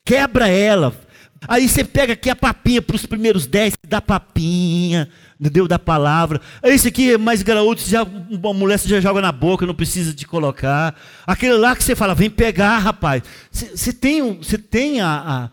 Quebra 0.03 0.49
ela. 0.49 0.99
Aí 1.47 1.69
você 1.69 1.85
pega 1.85 2.15
aqui 2.15 2.31
a 2.31 2.37
papinha 2.37 2.81
para 2.81 2.97
os 2.97 3.05
primeiros 3.05 3.47
dez, 3.47 3.75
dá 3.87 4.01
papinha, 4.01 5.09
entendeu? 5.39 5.69
Da 5.69 5.79
palavra. 5.79 6.41
Esse 6.63 6.89
aqui 6.89 7.13
é 7.13 7.19
mais 7.19 7.43
graúdo, 7.43 7.81
já, 7.81 8.03
uma 8.03 8.55
mulher 8.55 8.79
você 8.79 8.89
já 8.89 9.01
joga 9.01 9.21
na 9.21 9.33
boca, 9.33 9.67
não 9.67 9.75
precisa 9.75 10.15
de 10.15 10.27
colocar. 10.27 10.95
Aquele 11.27 11.55
lá 11.55 11.77
que 11.77 11.85
você 11.85 11.95
fala, 11.95 12.15
vem 12.15 12.31
pegar, 12.31 12.79
rapaz. 12.79 13.23
Você 13.51 13.93
tem, 13.93 14.37
você 14.39 14.57
tem 14.57 15.01
a, 15.03 15.09
a. 15.09 15.51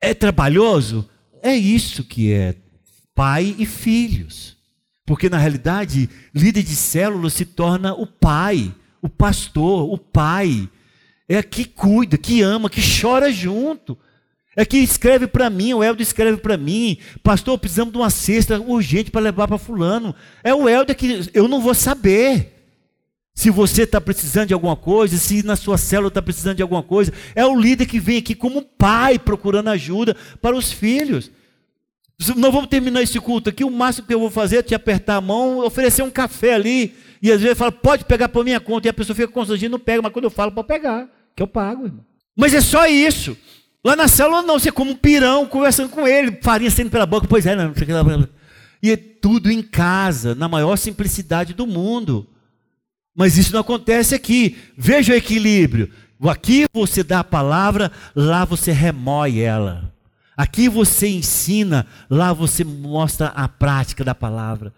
É 0.00 0.14
trabalhoso? 0.14 1.08
É 1.42 1.54
isso 1.54 2.02
que 2.02 2.32
é 2.32 2.54
pai 3.14 3.54
e 3.58 3.66
filhos. 3.66 4.54
Porque 5.06 5.28
na 5.28 5.36
realidade, 5.36 6.08
líder 6.34 6.62
de 6.62 6.74
célula 6.74 7.28
se 7.28 7.44
torna 7.44 7.92
o 7.92 8.06
pai, 8.06 8.74
o 9.02 9.08
pastor, 9.08 9.92
o 9.92 9.98
pai. 9.98 10.68
É 11.28 11.42
que 11.42 11.64
cuida, 11.64 12.18
que 12.18 12.42
ama, 12.42 12.70
que 12.70 12.80
chora 12.80 13.32
junto. 13.32 13.98
É 14.56 14.64
que 14.64 14.78
escreve 14.78 15.26
para 15.26 15.50
mim, 15.50 15.74
o 15.74 15.82
Helder 15.82 16.02
escreve 16.02 16.36
para 16.36 16.56
mim, 16.56 16.98
pastor, 17.24 17.58
precisamos 17.58 17.92
de 17.92 17.98
uma 17.98 18.08
cesta 18.08 18.60
urgente 18.60 19.10
para 19.10 19.22
levar 19.22 19.48
para 19.48 19.58
fulano. 19.58 20.14
É 20.44 20.54
o 20.54 20.68
Helder 20.68 20.96
que 20.96 21.28
eu 21.34 21.48
não 21.48 21.60
vou 21.60 21.74
saber. 21.74 22.52
Se 23.34 23.50
você 23.50 23.82
está 23.82 24.00
precisando 24.00 24.48
de 24.48 24.54
alguma 24.54 24.76
coisa, 24.76 25.16
se 25.16 25.44
na 25.44 25.56
sua 25.56 25.76
célula 25.76 26.06
está 26.06 26.22
precisando 26.22 26.56
de 26.56 26.62
alguma 26.62 26.84
coisa, 26.84 27.12
é 27.34 27.44
o 27.44 27.58
líder 27.58 27.86
que 27.86 27.98
vem 27.98 28.18
aqui 28.18 28.32
como 28.32 28.62
pai 28.62 29.18
procurando 29.18 29.70
ajuda 29.70 30.16
para 30.40 30.54
os 30.54 30.70
filhos. 30.70 31.32
Nós 32.18 32.52
vamos 32.52 32.68
terminar 32.68 33.02
esse 33.02 33.18
culto 33.18 33.50
aqui. 33.50 33.64
O 33.64 33.70
máximo 33.70 34.06
que 34.06 34.14
eu 34.14 34.20
vou 34.20 34.30
fazer 34.30 34.58
é 34.58 34.62
te 34.62 34.74
apertar 34.74 35.16
a 35.16 35.20
mão, 35.20 35.58
oferecer 35.58 36.02
um 36.02 36.10
café 36.10 36.54
ali. 36.54 36.94
E 37.20 37.32
às 37.32 37.40
vezes 37.40 37.58
fala, 37.58 37.72
pode 37.72 38.04
pegar 38.04 38.28
por 38.28 38.44
minha 38.44 38.60
conta. 38.60 38.86
E 38.86 38.90
a 38.90 38.94
pessoa 38.94 39.16
fica 39.16 39.28
constrangida, 39.28 39.70
não 39.70 39.78
pega. 39.78 40.02
Mas 40.02 40.12
quando 40.12 40.24
eu 40.24 40.30
falo, 40.30 40.52
pode 40.52 40.68
pegar, 40.68 41.08
que 41.34 41.42
eu 41.42 41.46
pago, 41.46 41.86
irmão. 41.86 42.04
Mas 42.36 42.54
é 42.54 42.60
só 42.60 42.86
isso. 42.86 43.36
Lá 43.84 43.96
na 43.96 44.08
célula, 44.08 44.42
não. 44.42 44.58
Você 44.58 44.68
é 44.68 44.72
como 44.72 44.92
um 44.92 44.96
pirão 44.96 45.46
conversando 45.46 45.88
com 45.88 46.06
ele, 46.06 46.38
farinha 46.42 46.70
saindo 46.70 46.90
pela 46.90 47.06
boca. 47.06 47.26
Pois 47.26 47.46
é, 47.46 47.56
não. 47.56 47.72
E 48.82 48.90
é 48.90 48.96
tudo 48.96 49.50
em 49.50 49.62
casa, 49.62 50.34
na 50.34 50.48
maior 50.48 50.76
simplicidade 50.76 51.54
do 51.54 51.66
mundo. 51.66 52.26
Mas 53.16 53.38
isso 53.38 53.52
não 53.52 53.60
acontece 53.60 54.14
aqui. 54.14 54.58
Veja 54.76 55.12
o 55.12 55.16
equilíbrio. 55.16 55.90
Aqui 56.22 56.64
você 56.72 57.02
dá 57.02 57.20
a 57.20 57.24
palavra, 57.24 57.90
lá 58.14 58.44
você 58.44 58.72
remói 58.72 59.40
ela. 59.40 59.93
Aqui 60.36 60.68
você 60.68 61.08
ensina, 61.08 61.86
lá 62.10 62.32
você 62.32 62.64
mostra 62.64 63.28
a 63.28 63.48
prática 63.48 64.04
da 64.04 64.14
palavra. 64.14 64.74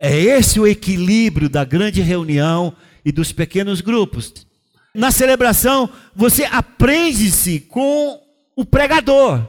É 0.00 0.14
esse 0.18 0.60
o 0.60 0.66
equilíbrio 0.66 1.48
da 1.48 1.64
grande 1.64 2.02
reunião 2.02 2.74
e 3.04 3.10
dos 3.10 3.32
pequenos 3.32 3.80
grupos. 3.80 4.46
Na 4.94 5.10
celebração, 5.10 5.88
você 6.14 6.44
aprende-se 6.44 7.60
com 7.60 8.20
o 8.54 8.64
pregador. 8.64 9.44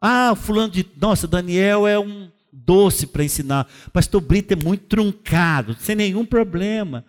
Ah, 0.00 0.34
fulano 0.36 0.70
de. 0.70 0.86
Nossa, 1.00 1.26
Daniel 1.26 1.86
é 1.86 1.98
um 1.98 2.30
doce 2.52 3.06
para 3.06 3.24
ensinar. 3.24 3.66
Pastor 3.92 4.20
Brito 4.20 4.52
é 4.52 4.56
muito 4.56 4.84
truncado, 4.84 5.76
sem 5.80 5.96
nenhum 5.96 6.24
problema. 6.24 7.04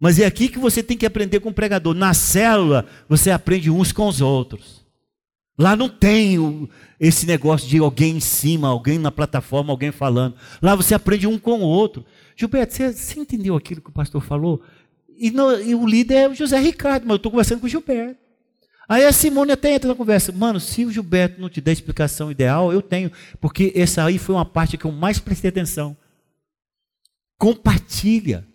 Mas 0.00 0.18
é 0.18 0.26
aqui 0.26 0.48
que 0.48 0.58
você 0.58 0.82
tem 0.82 0.96
que 0.96 1.06
aprender 1.06 1.40
com 1.40 1.48
o 1.48 1.54
pregador. 1.54 1.94
Na 1.94 2.14
célula, 2.14 2.86
você 3.08 3.30
aprende 3.30 3.70
uns 3.70 3.92
com 3.92 4.06
os 4.06 4.20
outros. 4.20 4.77
Lá 5.58 5.74
não 5.74 5.88
tem 5.88 6.68
esse 7.00 7.26
negócio 7.26 7.68
de 7.68 7.78
alguém 7.78 8.16
em 8.16 8.20
cima, 8.20 8.68
alguém 8.68 8.96
na 8.96 9.10
plataforma, 9.10 9.72
alguém 9.72 9.90
falando. 9.90 10.36
Lá 10.62 10.76
você 10.76 10.94
aprende 10.94 11.26
um 11.26 11.38
com 11.38 11.60
o 11.60 11.66
outro. 11.66 12.04
Gilberto, 12.36 12.74
você, 12.74 12.92
você 12.92 13.18
entendeu 13.18 13.56
aquilo 13.56 13.80
que 13.80 13.90
o 13.90 13.92
pastor 13.92 14.22
falou? 14.22 14.62
E, 15.08 15.32
e 15.66 15.74
o 15.74 15.84
líder 15.84 16.14
é 16.14 16.28
o 16.28 16.34
José 16.34 16.60
Ricardo, 16.60 17.02
mas 17.02 17.10
eu 17.10 17.16
estou 17.16 17.32
conversando 17.32 17.60
com 17.60 17.66
o 17.66 17.68
Gilberto. 17.68 18.28
Aí 18.88 19.04
a 19.04 19.12
Simone 19.12 19.52
até 19.52 19.74
entra 19.74 19.88
na 19.88 19.96
conversa. 19.96 20.32
Mano, 20.32 20.60
se 20.60 20.84
o 20.84 20.92
Gilberto 20.92 21.40
não 21.40 21.50
te 21.50 21.60
der 21.60 21.72
a 21.72 21.74
explicação 21.74 22.30
ideal, 22.30 22.72
eu 22.72 22.80
tenho. 22.80 23.10
Porque 23.40 23.72
essa 23.74 24.04
aí 24.04 24.16
foi 24.16 24.36
uma 24.36 24.46
parte 24.46 24.78
que 24.78 24.84
eu 24.84 24.92
mais 24.92 25.18
prestei 25.18 25.50
atenção. 25.50 25.96
Compartilha. 27.36 28.46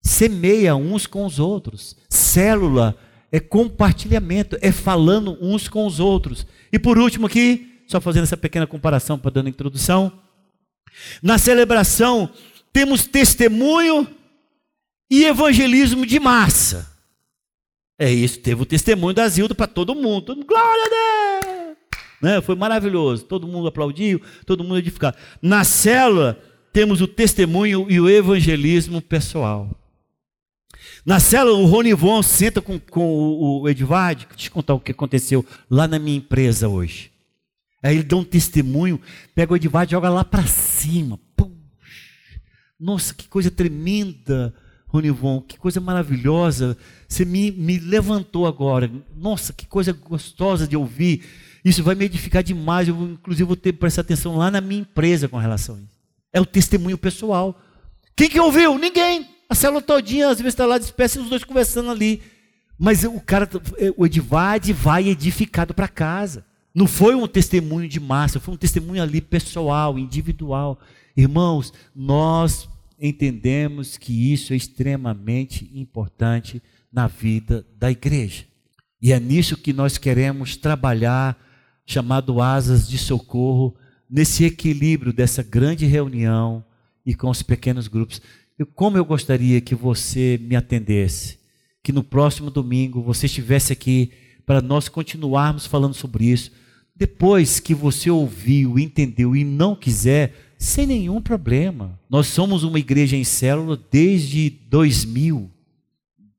Semeia 0.00 0.74
uns 0.76 1.06
com 1.06 1.26
os 1.26 1.38
outros. 1.38 1.96
Célula 2.08 2.96
é 3.30 3.38
compartilhamento, 3.38 4.56
é 4.60 4.72
falando 4.72 5.36
uns 5.40 5.68
com 5.68 5.86
os 5.86 6.00
outros. 6.00 6.46
E 6.72 6.78
por 6.78 6.98
último 6.98 7.26
aqui, 7.26 7.82
só 7.86 8.00
fazendo 8.00 8.24
essa 8.24 8.36
pequena 8.36 8.66
comparação 8.66 9.18
para 9.18 9.30
dando 9.30 9.48
introdução. 9.48 10.12
Na 11.22 11.38
celebração, 11.38 12.30
temos 12.72 13.06
testemunho 13.06 14.06
e 15.10 15.24
evangelismo 15.24 16.06
de 16.06 16.18
massa. 16.18 16.90
É 17.98 18.10
isso, 18.10 18.38
teve 18.40 18.62
o 18.62 18.66
testemunho 18.66 19.14
da 19.14 19.28
Zilda 19.28 19.54
para 19.54 19.66
todo 19.66 19.94
mundo. 19.94 20.34
Glória 20.46 20.84
a 20.84 20.88
Deus! 20.88 21.76
Né? 22.20 22.40
Foi 22.40 22.54
maravilhoso. 22.54 23.24
Todo 23.24 23.46
mundo 23.46 23.68
aplaudiu, 23.68 24.20
todo 24.44 24.64
mundo 24.64 24.78
edificado. 24.78 25.16
Na 25.40 25.64
célula, 25.64 26.40
temos 26.72 27.00
o 27.00 27.08
testemunho 27.08 27.86
e 27.88 28.00
o 28.00 28.08
evangelismo 28.08 29.00
pessoal. 29.00 29.77
Na 31.04 31.20
célula, 31.20 31.58
o 31.58 31.66
Ronivon 31.66 32.22
senta 32.22 32.60
com, 32.60 32.78
com 32.78 33.04
o, 33.04 33.62
o 33.62 33.68
Edvard, 33.68 34.26
deixa 34.26 34.34
eu 34.34 34.38
te 34.38 34.50
contar 34.50 34.74
o 34.74 34.80
que 34.80 34.92
aconteceu 34.92 35.44
lá 35.70 35.88
na 35.88 35.98
minha 35.98 36.18
empresa 36.18 36.68
hoje. 36.68 37.10
Aí 37.82 37.96
ele 37.96 38.02
dá 38.02 38.16
um 38.16 38.24
testemunho, 38.24 39.00
pega 39.34 39.52
o 39.52 39.56
Edvard 39.56 39.88
e 39.88 39.92
joga 39.92 40.08
lá 40.08 40.24
para 40.24 40.46
cima. 40.46 41.18
Pum. 41.36 41.56
Nossa, 42.78 43.14
que 43.14 43.28
coisa 43.28 43.50
tremenda, 43.50 44.52
Ronivon, 44.86 45.40
que 45.40 45.58
coisa 45.58 45.80
maravilhosa. 45.80 46.76
Você 47.08 47.24
me, 47.24 47.50
me 47.52 47.78
levantou 47.78 48.46
agora. 48.46 48.90
Nossa, 49.16 49.52
que 49.52 49.66
coisa 49.66 49.92
gostosa 49.92 50.66
de 50.66 50.76
ouvir. 50.76 51.24
Isso 51.64 51.82
vai 51.82 51.94
me 51.94 52.06
edificar 52.06 52.42
demais. 52.42 52.88
Eu, 52.88 53.12
inclusive, 53.12 53.44
vou 53.44 53.56
ter 53.56 53.72
que 53.72 53.78
prestar 53.78 54.00
atenção 54.00 54.36
lá 54.36 54.50
na 54.50 54.60
minha 54.60 54.80
empresa 54.80 55.28
com 55.28 55.36
relação 55.36 55.76
a 55.76 55.78
isso. 55.78 55.98
É 56.32 56.40
o 56.40 56.46
testemunho 56.46 56.98
pessoal. 56.98 57.60
Quem 58.16 58.28
que 58.28 58.40
ouviu? 58.40 58.78
Ninguém. 58.78 59.27
A 59.48 59.54
célula 59.54 59.80
todinha, 59.80 60.28
às 60.28 60.38
vezes 60.38 60.52
está 60.52 60.66
lá 60.66 60.76
de 60.76 60.84
espécie, 60.84 61.18
os 61.18 61.30
dois 61.30 61.42
conversando 61.42 61.90
ali. 61.90 62.20
Mas 62.78 63.02
o 63.02 63.18
cara, 63.20 63.48
o 63.96 64.04
Edvard 64.04 64.72
vai 64.72 65.08
edificado 65.08 65.72
para 65.72 65.88
casa. 65.88 66.44
Não 66.74 66.86
foi 66.86 67.14
um 67.14 67.26
testemunho 67.26 67.88
de 67.88 67.98
massa, 67.98 68.38
foi 68.38 68.54
um 68.54 68.58
testemunho 68.58 69.02
ali 69.02 69.20
pessoal, 69.20 69.98
individual. 69.98 70.78
Irmãos, 71.16 71.72
nós 71.96 72.68
entendemos 73.00 73.96
que 73.96 74.32
isso 74.32 74.52
é 74.52 74.56
extremamente 74.56 75.70
importante 75.74 76.62
na 76.92 77.06
vida 77.06 77.66
da 77.76 77.90
igreja. 77.90 78.44
E 79.00 79.12
é 79.12 79.18
nisso 79.18 79.56
que 79.56 79.72
nós 79.72 79.96
queremos 79.96 80.56
trabalhar, 80.56 81.36
chamado 81.86 82.42
asas 82.42 82.86
de 82.86 82.98
socorro, 82.98 83.74
nesse 84.10 84.44
equilíbrio 84.44 85.12
dessa 85.12 85.42
grande 85.42 85.86
reunião 85.86 86.64
e 87.04 87.14
com 87.14 87.30
os 87.30 87.42
pequenos 87.42 87.88
grupos. 87.88 88.20
Eu, 88.58 88.66
como 88.66 88.96
eu 88.96 89.04
gostaria 89.04 89.60
que 89.60 89.74
você 89.74 90.38
me 90.42 90.56
atendesse, 90.56 91.38
que 91.82 91.92
no 91.92 92.02
próximo 92.02 92.50
domingo 92.50 93.02
você 93.02 93.26
estivesse 93.26 93.72
aqui 93.72 94.10
para 94.44 94.60
nós 94.60 94.88
continuarmos 94.88 95.66
falando 95.66 95.94
sobre 95.94 96.24
isso. 96.24 96.50
Depois 96.96 97.60
que 97.60 97.74
você 97.74 98.10
ouviu, 98.10 98.78
entendeu 98.78 99.36
e 99.36 99.44
não 99.44 99.76
quiser, 99.76 100.34
sem 100.58 100.86
nenhum 100.86 101.20
problema. 101.20 101.98
Nós 102.10 102.26
somos 102.26 102.64
uma 102.64 102.78
igreja 102.78 103.16
em 103.16 103.24
célula 103.24 103.80
desde 103.90 104.50
2000 104.68 105.50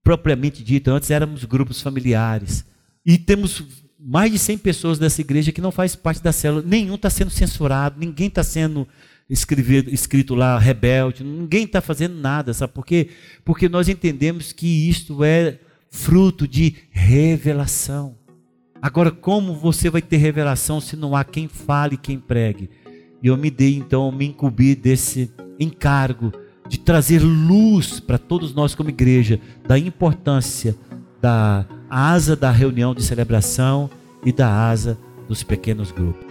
propriamente 0.10 0.64
dito, 0.64 0.90
antes 0.90 1.12
éramos 1.12 1.46
grupos 1.46 1.82
familiares. 1.84 2.66
E 3.06 3.16
temos 3.16 3.64
mais 4.00 4.32
de 4.32 4.40
100 4.40 4.58
pessoas 4.58 4.98
dessa 4.98 5.22
igreja 5.22 5.52
que 5.52 5.62
não 5.62 5.72
faz 5.72 5.96
parte 5.96 6.24
da 6.24 6.32
célula. 6.32 6.64
Nenhum 6.66 6.96
está 6.96 7.12
sendo 7.12 7.30
censurado, 7.30 8.00
ninguém 8.00 8.28
está 8.28 8.44
sendo 8.44 8.88
escrito 9.30 10.34
lá 10.34 10.58
rebelde, 10.58 11.24
ninguém 11.24 11.65
está 11.65 11.82
fazendo 11.82 12.15
nada, 12.15 12.54
sabe 12.54 12.74
por 12.74 12.86
quê? 12.86 13.10
Porque 13.46 13.70
nós 13.70 13.88
entendemos 13.88 14.52
que 14.52 14.89
isto 14.89 15.24
é 15.24 15.60
fruto 15.92 16.48
de 16.48 16.76
revelação. 16.89 18.18
Agora, 18.82 19.12
como 19.12 19.54
você 19.54 19.89
vai 19.89 20.02
ter 20.02 20.18
revelação 20.18 20.80
se 20.82 20.96
não 20.96 21.15
há 21.15 21.24
quem 21.24 21.48
fale, 21.48 21.98
quem 21.98 22.18
pregue? 22.18 22.70
E 23.22 23.28
eu 23.28 23.36
me 23.36 23.52
dei, 23.52 23.76
então, 23.76 24.12
me 24.12 24.26
incumbi 24.26 24.74
desse 24.74 25.30
encargo 25.60 26.32
de 26.68 26.80
trazer 26.80 27.20
luz 27.20 28.00
para 28.00 28.18
todos 28.18 28.54
nós 28.54 28.74
como 28.74 28.89
igreja 28.89 29.39
da 29.68 29.78
importância 29.78 30.76
da 31.22 31.65
asa 31.89 32.36
da 32.36 32.52
reunião 32.52 32.96
de 32.96 33.04
celebração 33.04 33.89
e 34.24 34.32
da 34.32 34.70
asa 34.70 34.98
dos 35.28 35.44
pequenos 35.44 35.92
grupos. 35.92 36.29